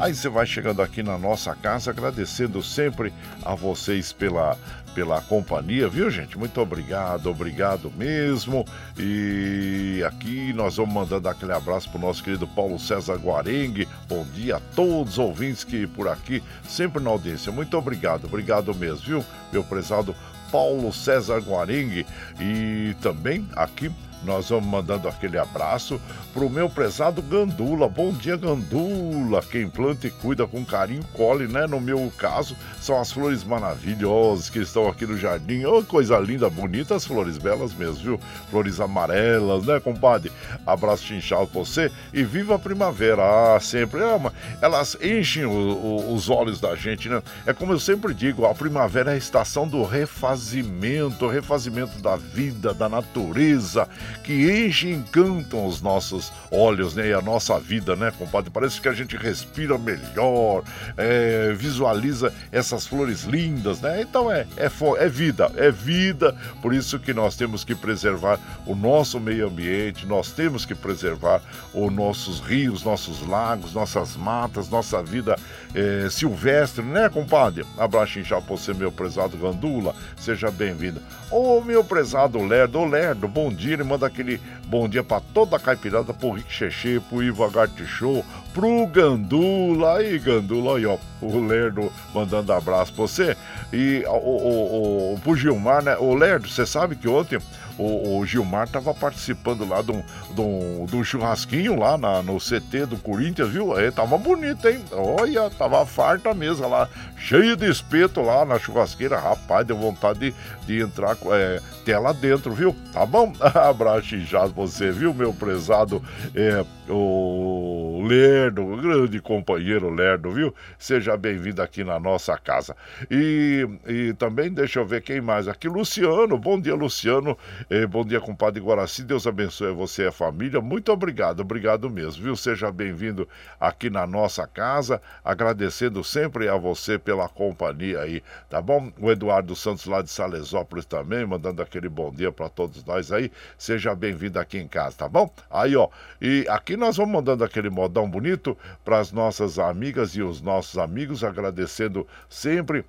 [0.00, 3.12] Aí você vai chegando aqui na nossa casa, agradecendo sempre
[3.44, 4.56] a vocês pela,
[4.98, 6.36] pela companhia, viu, gente?
[6.36, 8.64] Muito obrigado, obrigado mesmo.
[8.98, 13.86] E aqui nós vamos mandando aquele abraço pro nosso querido Paulo César Guarengue.
[14.08, 17.52] Bom dia a todos os ouvintes que por aqui, sempre na audiência.
[17.52, 20.16] Muito obrigado, obrigado mesmo, viu, meu prezado
[20.50, 22.04] Paulo César Guarengue.
[22.40, 23.92] E também aqui
[24.24, 26.00] nós vamos mandando aquele abraço
[26.32, 27.88] pro meu prezado Gandula.
[27.88, 29.42] Bom dia, Gandula.
[29.42, 31.66] Quem planta e cuida com carinho, colhe, né?
[31.66, 35.64] No meu caso, são as flores maravilhosas que estão aqui no jardim.
[35.64, 38.20] Oh, coisa linda, bonita, as flores belas mesmo, viu?
[38.50, 40.30] Flores amarelas, né, compadre?
[40.66, 43.22] Abraço chinchado pra você e viva a primavera.
[43.56, 44.00] Ah, sempre.
[44.00, 47.22] É uma- elas enchem o- o- os olhos da gente, né?
[47.46, 52.16] É como eu sempre digo, a primavera é a estação do refazimento, o refazimento da
[52.16, 53.88] vida, da natureza,
[54.22, 57.08] que enche e encantam os nossos olhos, né?
[57.08, 58.50] E a nossa vida, né, compadre?
[58.50, 60.62] Parece que a gente respira melhor,
[60.96, 64.02] é, visualiza essas flores lindas, né?
[64.02, 68.74] Então é, é, é vida, é vida, por isso que nós temos que preservar o
[68.74, 71.40] nosso meio ambiente, nós temos que preservar
[71.72, 75.36] os nossos rios, nossos lagos, nossas matas, nossa vida
[75.74, 77.64] é, silvestre, né, compadre?
[77.76, 81.00] Abraço inchado pra você, meu prezado Gandula, seja bem-vindo.
[81.30, 85.56] Ô, meu prezado Lerdo, ô Lerdo, bom dia, ele manda aquele bom dia pra toda
[85.56, 87.44] a caipirada, pro Rick Cheche, pro Ivo
[87.84, 88.24] Show,
[88.54, 93.36] pro Gandula, aí Gandula, aí ó, o Lerdo mandando abraço pra você,
[93.72, 97.38] e o, o, o, pro Gilmar, né, ô Lerdo, você sabe que ontem
[97.78, 100.02] o, o Gilmar tava participando lá de um,
[100.34, 103.74] de um- de um churrasquinho lá na- no CT do Corinthians, viu?
[103.76, 104.84] Aí tava bonito, hein?
[104.92, 109.18] Olha, tava farta mesmo lá, cheio de espeto lá na churrasqueira.
[109.18, 110.34] Rapaz, deu vontade de,
[110.66, 112.74] de entrar é, tela dentro, viu?
[112.92, 113.32] Tá bom?
[113.54, 116.02] Abraço pra você, viu, meu prezado
[116.34, 120.54] é, o Lerdo, grande companheiro Lerdo, viu?
[120.78, 122.74] Seja bem-vindo aqui na nossa casa.
[123.10, 126.38] E, e também, deixa eu ver quem mais aqui, Luciano.
[126.38, 127.36] Bom dia, Luciano.
[127.68, 129.02] Eh, bom dia, compadre Guaraci.
[129.02, 130.60] Deus abençoe você e a família.
[130.60, 132.36] Muito obrigado, obrigado mesmo, viu?
[132.36, 133.28] Seja bem-vindo
[133.60, 135.02] aqui na nossa casa.
[135.22, 138.90] Agradecendo sempre a você pela companhia aí, tá bom?
[138.98, 143.30] O Eduardo Santos lá de Salesópolis também, mandando aquele bom dia para todos nós aí.
[143.58, 145.30] Seja bem-vindo aqui em casa, tá bom?
[145.50, 145.88] Aí, ó,
[146.22, 150.78] e aqui nós vamos mandando aquele modão bonito para as nossas amigas e os nossos
[150.78, 152.84] amigos, agradecendo sempre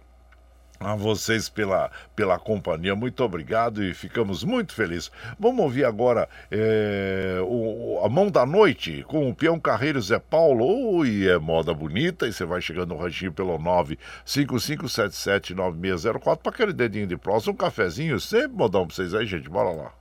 [0.80, 2.96] a vocês pela, pela companhia.
[2.96, 5.12] Muito obrigado e ficamos muito felizes.
[5.38, 10.66] Vamos ouvir agora é, o, a Mão da Noite com o Peão Carreiro Zé Paulo.
[10.96, 12.26] Ui, é moda bonita.
[12.28, 17.54] E você vai chegando no ranchinho pelo 955779604 para aquele dedinho de próximo.
[17.54, 19.50] Um cafezinho, sempre modão pra vocês aí, gente.
[19.50, 19.99] Bora lá.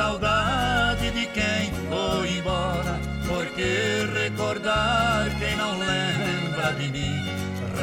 [0.00, 2.98] Saudade de quem foi embora?
[3.28, 7.22] Por que recordar quem não lembra de mim?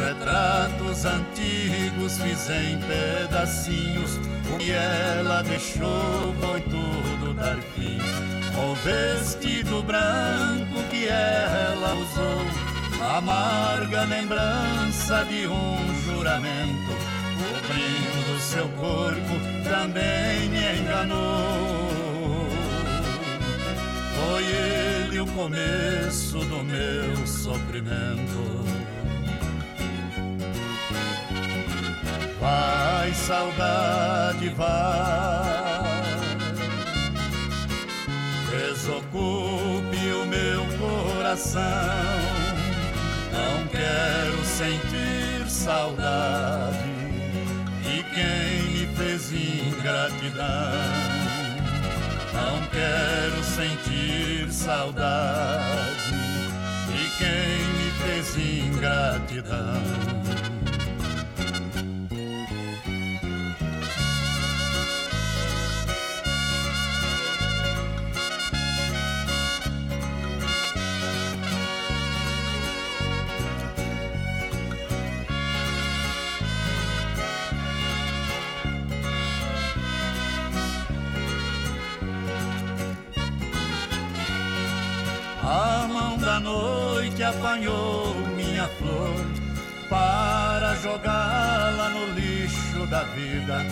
[0.03, 4.17] Retratos antigos fiz em pedacinhos.
[4.51, 7.99] O que ela deixou foi tudo dar fim.
[8.65, 12.41] O vestido branco que ela usou,
[13.15, 16.93] amarga lembrança de um juramento.
[17.47, 19.35] O brilho do seu corpo
[19.69, 21.56] também me enganou.
[24.27, 28.65] Foi ele o começo do meu sofrimento.
[32.41, 36.03] Vai, saudade, vai.
[38.51, 41.61] Desocupe o meu coração.
[43.31, 46.77] Não quero sentir saudade
[47.81, 51.16] de quem me fez ingratidão.
[52.37, 56.11] Não quero sentir saudade
[56.85, 60.16] de quem me fez ingratidão.
[86.37, 89.25] Da noite apanhou minha flor
[89.89, 93.65] para jogá-la no lixo da vida.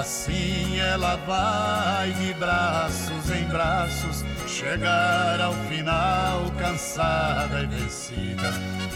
[0.00, 8.52] Assim ela vai de braços em braços, chegar ao final cansada e vencida.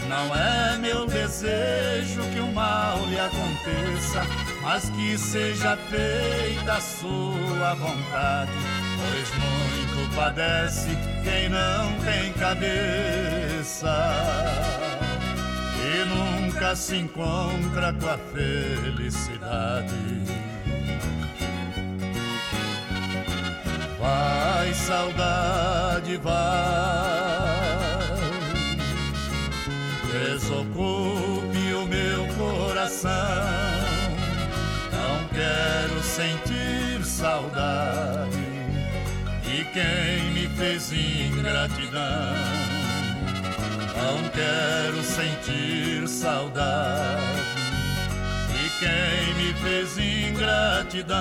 [0.09, 4.21] Não é meu desejo que o mal lhe aconteça,
[4.61, 8.51] mas que seja feita a sua vontade,
[9.03, 10.89] pois muito padece
[11.23, 13.93] quem não tem cabeça
[15.83, 19.93] e nunca se encontra com a felicidade.
[23.99, 26.33] Vai, saudade, vai.
[30.11, 33.11] Desocupe o meu coração.
[34.91, 38.22] Não quero sentir saudade de
[39.73, 42.35] quem me fez ingratidão.
[43.97, 47.41] Não quero sentir saudade
[48.53, 51.17] de quem me fez ingratidão.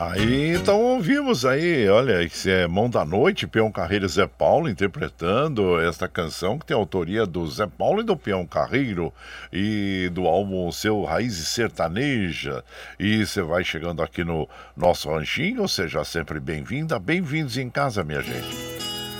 [0.00, 4.66] Aí então ouvimos aí, olha, esse é Mão da Noite, Peão Carreiro e Zé Paulo
[4.66, 9.12] interpretando esta canção que tem autoria do Zé Paulo e do Peão Carreiro
[9.52, 12.64] e do álbum Seu Raízes Sertaneja.
[12.98, 18.22] E você vai chegando aqui no nosso ranchinho, seja sempre bem-vinda, bem-vindos em casa, minha
[18.22, 18.56] gente.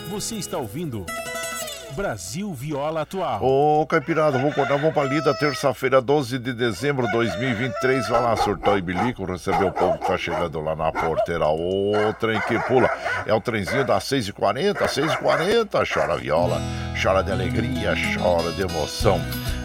[0.08, 1.04] Você está ouvindo
[1.92, 3.42] Brasil Viola Atual.
[3.42, 8.08] Ô, Caipirada, vamos acordar, vamos pra lida, terça-feira, 12 de dezembro de 2023.
[8.08, 11.46] Vai lá, surtou e bilico, receber o povo que tá chegando lá na porteira.
[11.46, 12.90] Ô, trem que pula.
[13.26, 15.92] É o trenzinho das 6h40, 6h40.
[15.92, 16.60] Chora viola,
[17.00, 19.20] chora de alegria, chora de emoção.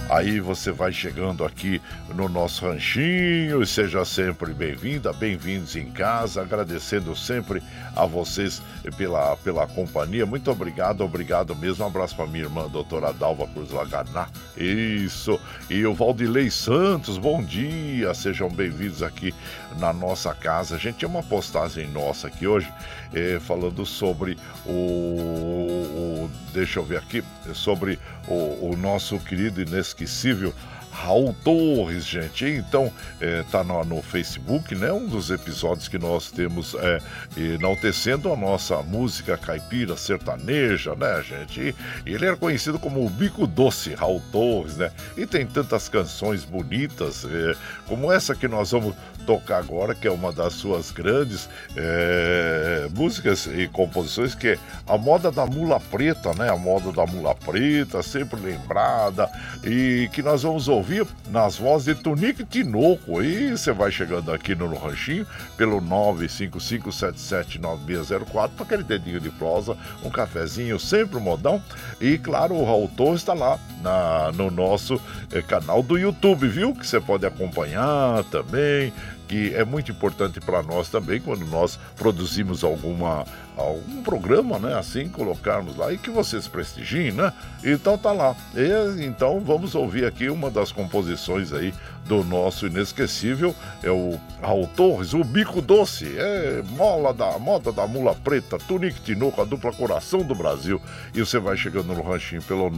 [0.07, 1.81] Aí você vai chegando aqui
[2.13, 7.61] no nosso ranchinho e seja sempre bem-vinda, bem-vindos em casa, agradecendo sempre
[7.95, 8.61] a vocês
[8.97, 10.23] pela, pela companhia.
[10.23, 11.83] Muito obrigado, obrigado mesmo.
[11.83, 14.27] Um abraço para minha irmã, doutora Dalva Cruz Laganá.
[14.55, 15.39] Isso.
[15.71, 18.13] E o Valdilei Santos, bom dia.
[18.13, 19.33] Sejam bem-vindos aqui
[19.79, 20.75] na nossa casa.
[20.75, 22.71] A gente tem uma postagem nossa aqui hoje
[23.13, 27.23] eh, falando sobre o, o- Deixa eu ver aqui.
[27.53, 30.53] Sobre o, o nosso querido inesquecível
[30.95, 32.45] Raul Torres, gente.
[32.45, 34.91] Então, é, tá no, no, Facebook, né?
[34.93, 36.99] Um dos episódios que nós temos é,
[37.35, 41.75] enaltecendo a nossa música caipira sertaneja, né, gente?
[42.05, 44.89] E, ele era conhecido como o Bico Doce, Raul Torres, né?
[45.17, 47.55] E tem tantas canções bonitas, é,
[47.87, 48.95] como essa que nós vamos
[49.25, 54.97] tocar agora, que é uma das suas grandes é, músicas e composições, que é a
[54.97, 56.49] moda da mula preta, né?
[56.49, 59.29] A moda da mula preta, sempre lembrada,
[59.63, 63.21] e que nós vamos ouvir nas vozes de Tunique Tinoco.
[63.21, 65.25] E você vai chegando aqui no, Ranchinho
[65.57, 71.61] pelo 955779604 para aquele dedinho de prosa, um cafezinho, sempre um modão.
[71.99, 76.73] E claro, o Raul Torres está lá na, no nosso é, canal do YouTube, viu?
[76.73, 78.93] Que você pode acompanhar também
[79.27, 83.25] que é muito importante para nós também quando nós produzimos alguma
[83.57, 87.31] algum programa, né, assim colocarmos lá e que vocês prestigiem, né?
[87.63, 88.35] Então tá lá.
[88.53, 91.73] E, então vamos ouvir aqui uma das composições aí
[92.05, 97.87] do nosso inesquecível é o Raul Torres, o Bico Doce, é mola da moda da
[97.87, 100.79] mula preta, Tunique Tinoco, a dupla coração do Brasil.
[101.13, 102.69] E você vai chegando no ranchinho pelo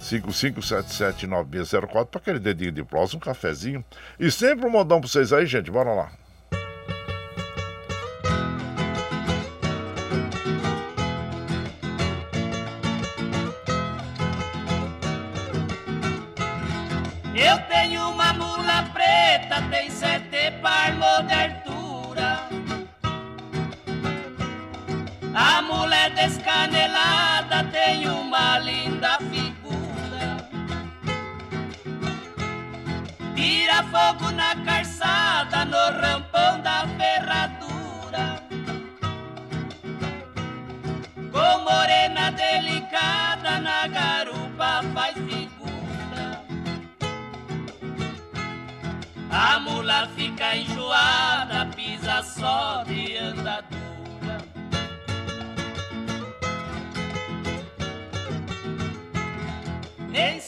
[0.00, 3.84] 955779604 para aquele dedinho de prosa, um cafezinho.
[4.18, 5.70] E sempre um modão para vocês aí, gente.
[5.70, 6.25] Bora lá.
[25.38, 30.38] A mula é descanelada, tem uma linda figura.
[33.34, 38.42] Tira fogo na calçada, no rampão da ferradura.
[41.30, 46.42] Com morena delicada, na garupa faz figura.
[49.30, 53.05] A mula fica enjoada, pisa só de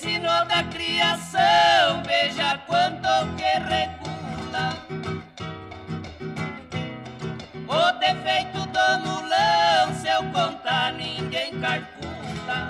[0.00, 4.78] Ensinou da criação, veja quanto que regula.
[7.66, 12.68] O defeito do mulão, se eu contar, ninguém calcula.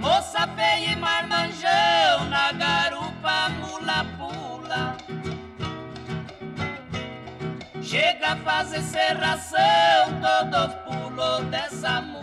[0.00, 4.96] Moça feia e marmanjão, na garupa mula pula.
[7.80, 9.60] Chega a fazer serração,
[10.20, 12.13] todos pulam dessa mula.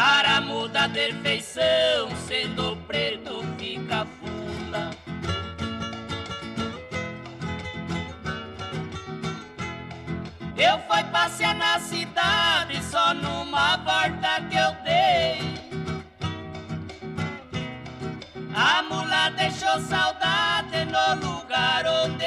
[0.00, 4.90] Cara muda de feição, sendo preto fica fula.
[10.56, 15.60] Eu fui passear na cidade só numa volta que eu dei.
[18.54, 22.19] A mula deixou saudade no lugar onde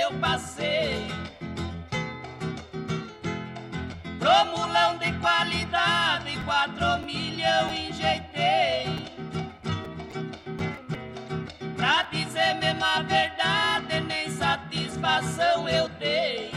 [4.33, 9.05] Pro mulão de qualidade, quatro milhão enjeitei.
[11.77, 16.51] Pra dizer mesmo a verdade, nem satisfação eu dei.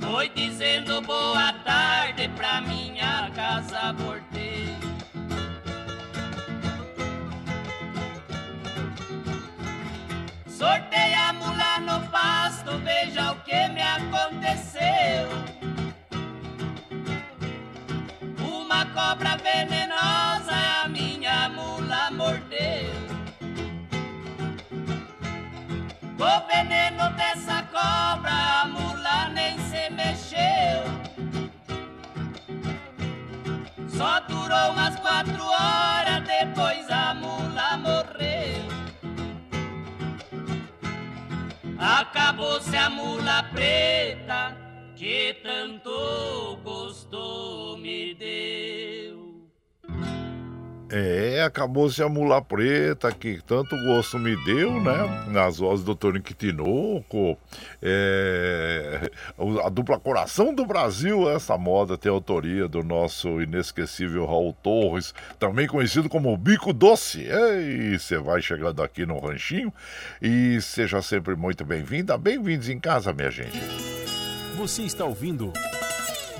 [0.00, 4.76] Foi dizendo boa tarde pra minha casa voltei.
[10.46, 13.49] Sortei a mula no pasto, veja o que
[26.32, 30.84] O veneno dessa cobra a mula nem se mexeu.
[33.88, 38.64] Só durou umas quatro horas, depois a mula morreu.
[41.76, 44.56] Acabou-se a mula preta
[44.94, 49.29] que tanto gosto me deu.
[50.92, 55.26] É, acabou-se a mula preta, que tanto gosto me deu, né?
[55.28, 57.38] Nas vozes do Tony Quitinoco.
[57.80, 59.08] É,
[59.64, 65.68] a dupla Coração do Brasil, essa moda tem autoria do nosso inesquecível Raul Torres, também
[65.68, 67.20] conhecido como Bico Doce.
[67.20, 69.72] E você vai chegando aqui no Ranchinho
[70.20, 72.18] e seja sempre muito bem-vinda.
[72.18, 73.60] Bem-vindos em casa, minha gente.
[74.56, 75.52] Você está ouvindo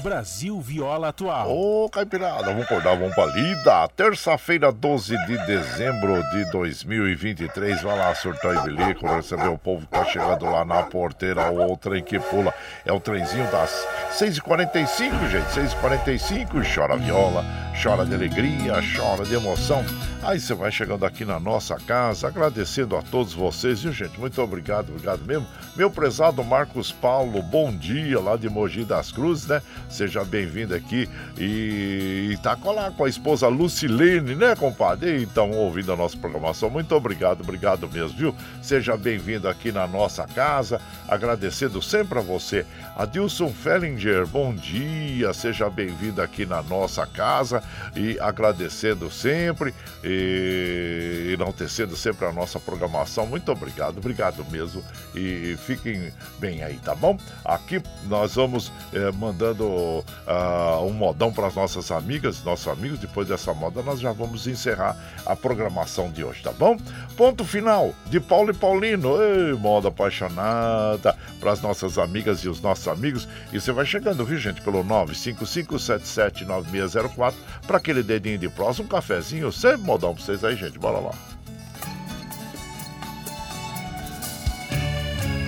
[0.03, 1.51] Brasil Viola Atual.
[1.51, 3.89] Ô, Caipirada, vamos acordar, vamos pra lida.
[3.89, 7.83] Terça-feira, 12 de dezembro de 2023.
[7.83, 11.51] Vai lá, surtar e bilico, receber o povo que tá chegando lá na porteira.
[11.53, 12.53] O trem que pula
[12.85, 13.87] é o trenzinho das
[14.19, 15.47] 6h45, gente.
[15.49, 16.75] 6h45.
[16.75, 17.45] Chora viola,
[17.82, 19.82] chora de alegria, chora de emoção.
[20.23, 24.20] Aí você vai chegando aqui na nossa casa, agradecendo a todos vocês, viu, gente?
[24.20, 25.47] Muito obrigado, obrigado mesmo.
[25.74, 29.62] Meu prezado Marcos Paulo, bom dia lá de Mogi das Cruzes, né?
[29.89, 31.09] Seja bem-vindo aqui
[31.39, 35.23] e, e tá lá com a esposa Lucilene, né, compadre?
[35.23, 38.35] Então, ouvindo a nossa programação, muito obrigado, obrigado mesmo, viu?
[38.61, 40.78] Seja bem-vindo aqui na nossa casa,
[41.09, 42.66] agradecendo sempre a você.
[42.94, 47.62] Adilson Fellinger, bom dia, seja bem-vindo aqui na nossa casa
[47.95, 53.27] e agradecendo sempre e enaltecendo sempre a nossa programação.
[53.27, 54.83] Muito obrigado, obrigado mesmo
[55.15, 57.19] e fiquem bem aí, tá bom?
[57.45, 62.99] Aqui nós vamos eh, mandando ah, um modão para as nossas amigas, nossos amigos.
[62.99, 66.77] Depois dessa moda, nós já vamos encerrar a programação de hoje, tá bom?
[67.17, 69.21] Ponto final de Paulo e Paulino.
[69.21, 73.29] Ei, moda apaixonada para as nossas amigas e os nossos amigos.
[73.53, 77.35] E você vai chegando, viu, gente, pelo 955779604
[77.66, 80.78] para aquele dedinho de próximo, um cafezinho, sempre modão para vocês aí, gente.
[80.78, 81.15] Bora lá.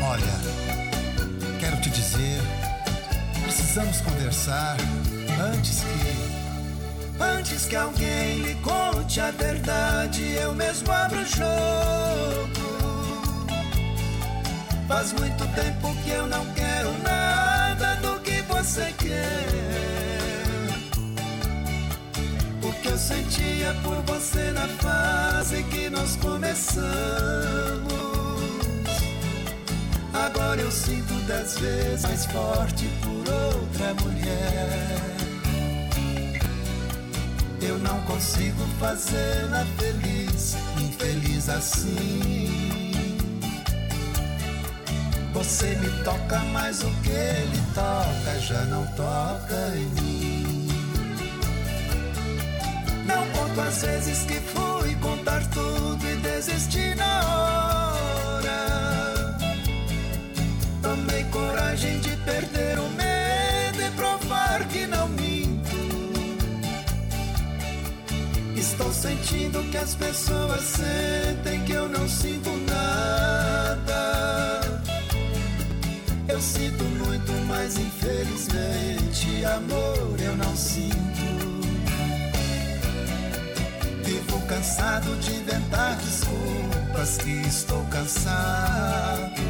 [0.03, 2.41] Olha, quero te dizer,
[3.43, 4.77] precisamos conversar
[5.55, 6.33] antes que.
[7.21, 12.63] Antes que alguém lhe conte a verdade, eu mesmo abro o jogo.
[14.89, 20.12] Faz muito tempo que eu não quero nada do que você quer.
[22.83, 26.83] Que eu sentia por você na fase que nós começamos.
[30.13, 34.99] Agora eu sinto dez vezes mais forte por outra mulher.
[37.61, 42.93] Eu não consigo fazê-la feliz, infeliz assim.
[45.33, 50.42] Você me toca, mas o que ele toca já não toca em mim.
[53.07, 58.63] Não conto as vezes que fui contar tudo e desisti na hora.
[60.83, 65.77] Tomei coragem de perder o medo e provar que não minto.
[68.57, 71.52] Estou sentindo que as pessoas sentem
[87.03, 89.43] desculpas que estou cansado.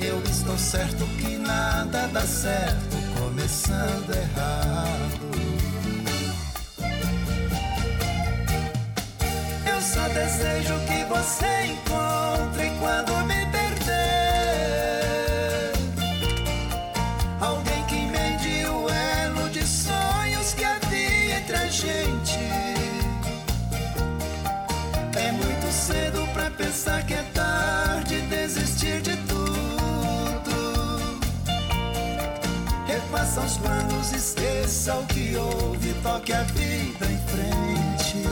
[0.00, 4.63] Eu estou certo que nada dá certo começando errado.
[36.04, 38.28] Toque a vida em frente.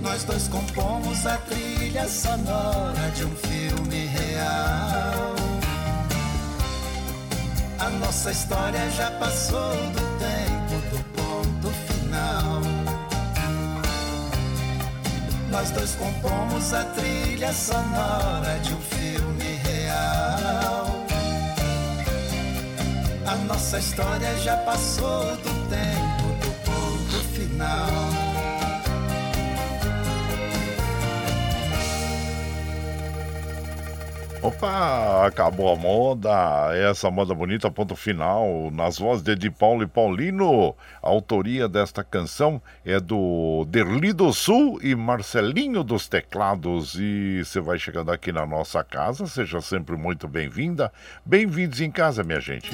[0.00, 5.34] Nós dois compomos a trilha sonora de um filme real.
[7.78, 12.62] A nossa história já passou do tempo do ponto final.
[15.50, 18.93] Nós dois compomos a trilha sonora de um filme
[23.44, 28.24] nossa história já passou do tempo do ponto final.
[34.42, 36.30] Opa, acabou a moda,
[36.74, 40.74] essa moda bonita, ponto final, nas vozes de Edi Paulo e Paulino.
[41.02, 46.94] A autoria desta canção é do Derli do Sul e Marcelinho dos Teclados.
[46.98, 50.92] E você vai chegando aqui na nossa casa, seja sempre muito bem-vinda.
[51.24, 52.70] Bem-vindos em casa, minha gente.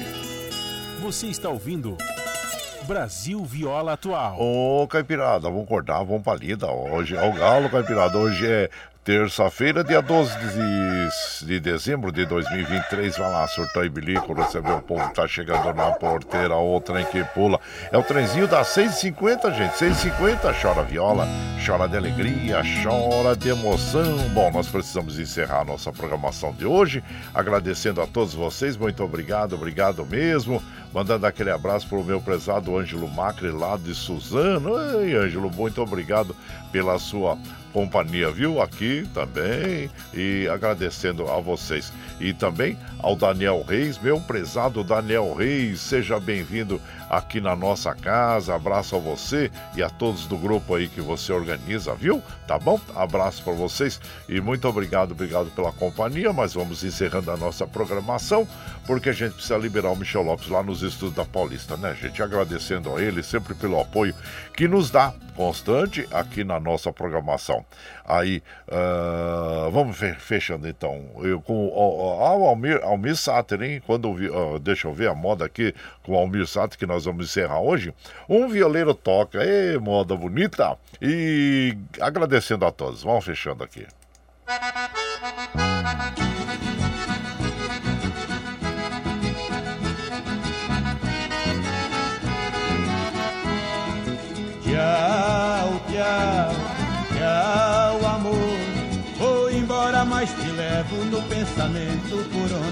[1.01, 1.97] Você está ouvindo
[2.83, 4.37] Brasil Viola Atual.
[4.39, 6.67] Ô, Caipirada, vamos acordar, vamos pra lida.
[6.71, 8.15] Hoje é o galo, Caipirada.
[8.19, 8.69] Hoje é
[9.03, 13.17] terça-feira, dia 12 de 23 de dezembro de 2023.
[13.17, 17.23] Vai lá, surtou e bilico, recebeu o povo tá chegando na porteira, o trem que
[17.33, 17.59] pula.
[17.91, 19.73] É o trenzinho das 6h50, gente.
[19.73, 21.27] 6h50, chora viola,
[21.65, 24.17] chora de alegria, chora de emoção.
[24.29, 27.03] Bom, nós precisamos encerrar a nossa programação de hoje.
[27.33, 30.61] Agradecendo a todos vocês, muito obrigado, obrigado mesmo.
[30.93, 34.77] Mandando aquele abraço pro meu prezado Ângelo Macri lá de Suzano.
[34.99, 36.35] Ei, Ângelo, muito obrigado
[36.71, 37.37] pela sua
[37.71, 38.61] companhia, viu?
[38.61, 39.89] Aqui também.
[40.13, 41.91] E agradecendo a vocês.
[42.19, 45.79] E também ao Daniel Reis, meu prezado Daniel Reis.
[45.79, 46.79] Seja bem-vindo
[47.11, 48.55] aqui na nossa casa.
[48.55, 52.23] Abraço a você e a todos do grupo aí que você organiza, viu?
[52.47, 52.79] Tá bom?
[52.95, 56.31] Abraço para vocês e muito obrigado, obrigado pela companhia.
[56.31, 58.47] Mas vamos encerrando a nossa programação
[58.87, 62.23] porque a gente precisa liberar o Michel Lopes lá nos estudos da Paulista, né, gente?
[62.23, 64.15] Agradecendo a ele sempre pelo apoio
[64.55, 67.65] que nos dá constante aqui na nossa programação.
[68.05, 71.01] Aí, ah, vamos fe- fechando então.
[71.21, 73.81] Eu com o, o- o Almir, Almir Sater, hein?
[73.85, 75.73] Quando ah, deixa eu ver a moda aqui
[76.03, 77.93] com o Almir Sater que nós vamos encerrar hoje.
[78.27, 79.39] Um violeiro toca,
[79.81, 80.77] moda bonita.
[81.01, 83.03] E agradecendo a todos.
[83.03, 83.85] Vamos fechando aqui.
[94.63, 95.10] Tchau,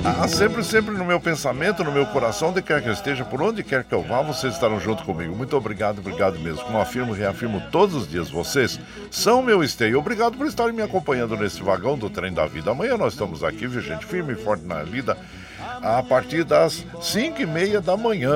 [0.03, 3.41] Ah, sempre, sempre no meu pensamento, no meu coração, onde quer que eu esteja, por
[3.41, 5.35] onde quer que eu vá, vocês estarão junto comigo.
[5.35, 6.63] Muito obrigado, obrigado mesmo.
[6.63, 8.79] Como afirmo e reafirmo todos os dias, vocês
[9.09, 9.97] são meu esteio.
[9.99, 12.71] Obrigado por estarem me acompanhando nesse vagão do trem da vida.
[12.71, 14.05] Amanhã nós estamos aqui, viu, gente?
[14.05, 15.17] Firme e forte na lida.
[15.81, 18.33] A partir das 5 e meia da manhã.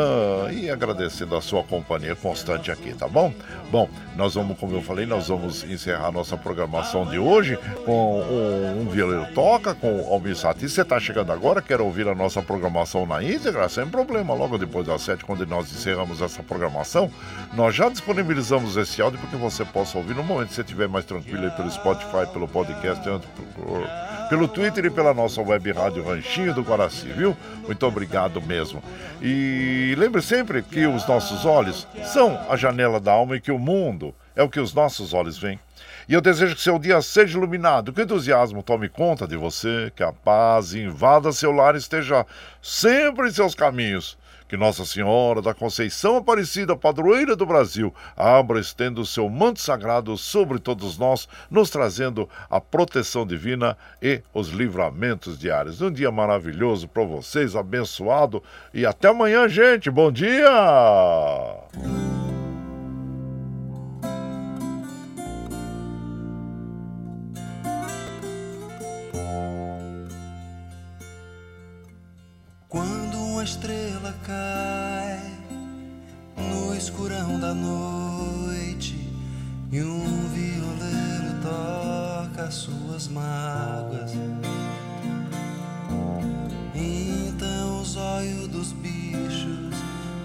[0.52, 3.34] E agradecendo a sua companhia constante aqui, tá bom?
[3.72, 8.82] Bom, nós vamos, como eu falei, nós vamos encerrar nossa programação de hoje com um,
[8.82, 10.72] um toca, com o Almir Satis.
[10.72, 13.68] Você está chegando agora, quer ouvir a nossa programação na íntegra?
[13.68, 17.12] Sem problema, logo depois das 7, quando nós encerramos essa programação,
[17.54, 20.88] nós já disponibilizamos esse áudio para que você possa ouvir no momento que você estiver
[20.88, 23.04] mais tranquilo aí pelo Spotify, pelo podcast,
[23.56, 23.88] por-
[24.30, 27.33] pelo Twitter e pela nossa web rádio Ranchinho do Guaraci, viu?
[27.66, 28.84] Muito obrigado mesmo.
[29.22, 33.60] E lembre sempre que os nossos olhos são a janela da alma e que o
[33.60, 35.60] mundo é o que os nossos olhos veem.
[36.08, 39.92] E eu desejo que seu dia seja iluminado, que o entusiasmo tome conta de você,
[39.96, 42.26] que a paz invada seu lar e esteja
[42.62, 44.18] sempre em seus caminhos.
[44.54, 49.60] Que Nossa Senhora da Conceição Aparecida, padroeira do Brasil, abra e estenda o seu manto
[49.60, 55.82] sagrado sobre todos nós, nos trazendo a proteção divina e os livramentos diários.
[55.82, 58.44] Um dia maravilhoso para vocês, abençoado.
[58.72, 59.90] E até amanhã, gente.
[59.90, 60.52] Bom dia!
[72.70, 73.93] Quando uma estrela
[74.26, 75.20] cai
[76.38, 78.96] no escurão da noite
[79.72, 84.12] e um violeiro toca suas mágoas,
[86.76, 89.76] então os olhos dos bichos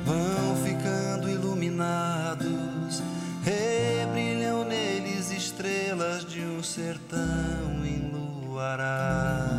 [0.04, 3.02] vão ficando iluminados,
[3.42, 9.57] rebrilham neles estrelas de um sertão enluarado.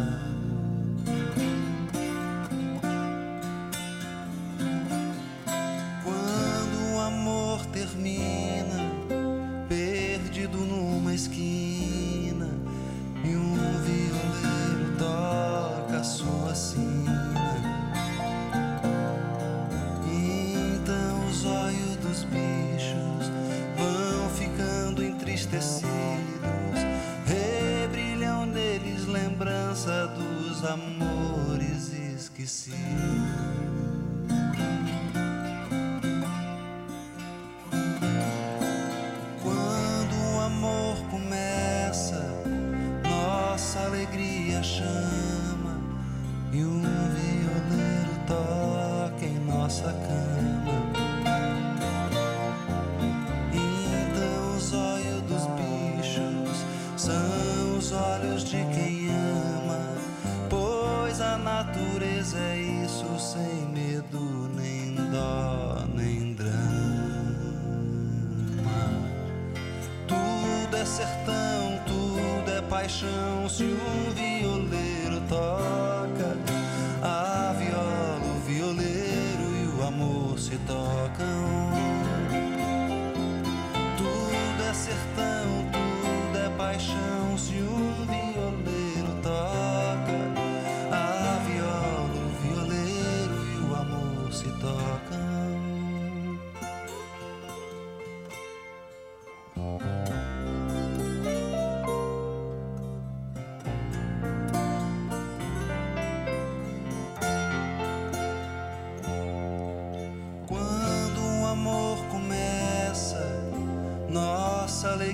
[73.60, 74.10] Paixão.
[74.16, 74.49] Se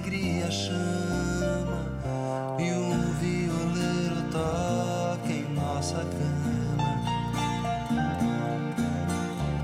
[0.06, 1.84] alegria chama
[2.60, 7.02] e um violeiro toca em nossa cama.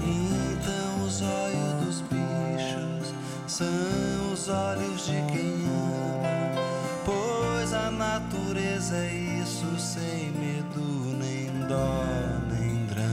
[0.02, 3.14] Então os olhos dos bichos
[3.48, 6.50] são os olhos de quem ama,
[7.06, 9.14] pois a natureza é
[9.44, 12.04] isso sem medo nem dó
[12.50, 13.12] nem drama.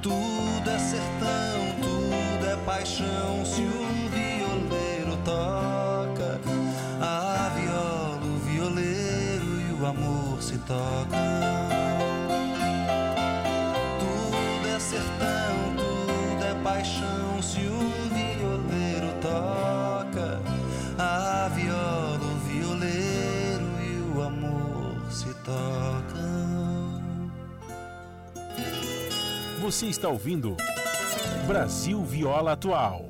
[0.00, 3.25] Tudo é sertão, tudo é paixão.
[29.66, 30.56] Você está ouvindo
[31.44, 33.04] Brasil Viola Atual.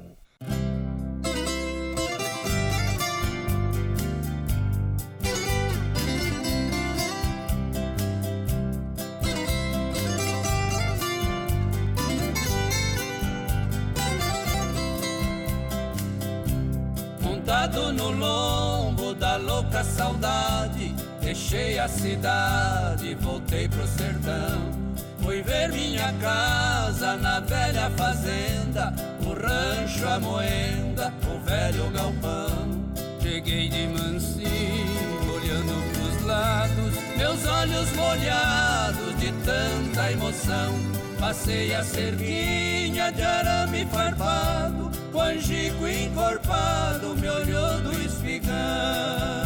[17.21, 24.86] Montado no lombo da louca saudade, deixei a cidade, voltei pro sertão.
[25.27, 28.95] Fui ver minha casa na velha fazenda,
[29.27, 32.95] o rancho, a moenda, o velho galpão.
[33.21, 40.73] Cheguei de mansinho, olhando pros lados, meus olhos molhados de tanta emoção.
[41.19, 49.46] Passei a cerquinha de arame farpado, o angico encorpado me olhou do espigão.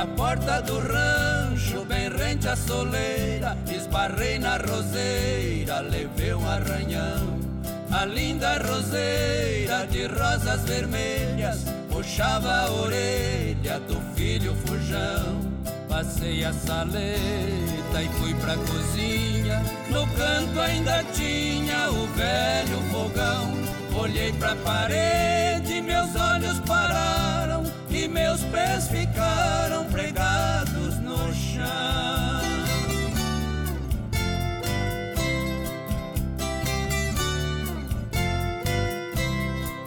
[0.00, 7.38] Na porta do rancho, bem rente à soleira, esbarrei na roseira, levei um arranhão.
[7.92, 15.38] A linda roseira de rosas vermelhas puxava a orelha do filho fujão.
[15.86, 19.62] Passei a saleta e fui pra cozinha.
[19.90, 23.52] No canto ainda tinha o velho fogão.
[24.00, 27.59] Olhei pra parede, meus olhos pararam
[28.00, 32.40] e meus pés ficaram pregados no chão.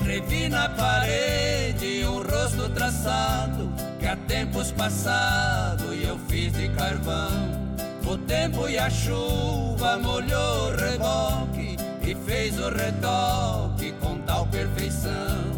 [0.01, 7.63] Revi na parede um rosto traçado que há tempos passado eu fiz de carvão.
[8.05, 15.52] O tempo e a chuva molhou o reboque e fez o retoque com tal perfeição.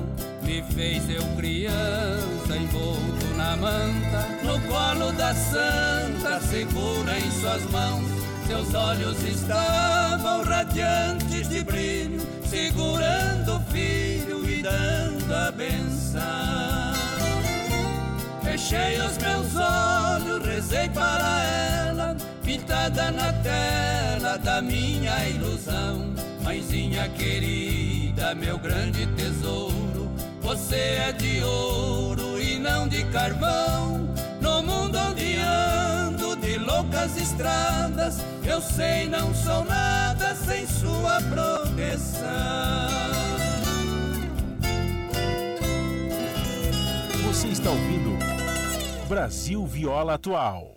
[0.46, 8.06] Me fez eu criança envolto na manta, no colo da santa, segura em suas mãos.
[8.46, 16.94] Seus olhos estavam radiantes de brilho, segurando o filho e dando a benção.
[18.44, 26.14] Fechei os meus olhos, rezei para ela, pintada na tela da minha ilusão.
[26.44, 29.85] Mãezinha querida, meu grande tesouro,
[30.46, 34.08] você é de ouro e não de carvão.
[34.40, 42.24] No mundo onde ando de loucas estradas, eu sei não sou nada sem sua proteção.
[47.26, 48.16] Você está ouvindo
[49.10, 50.76] Brasil Viola Atual.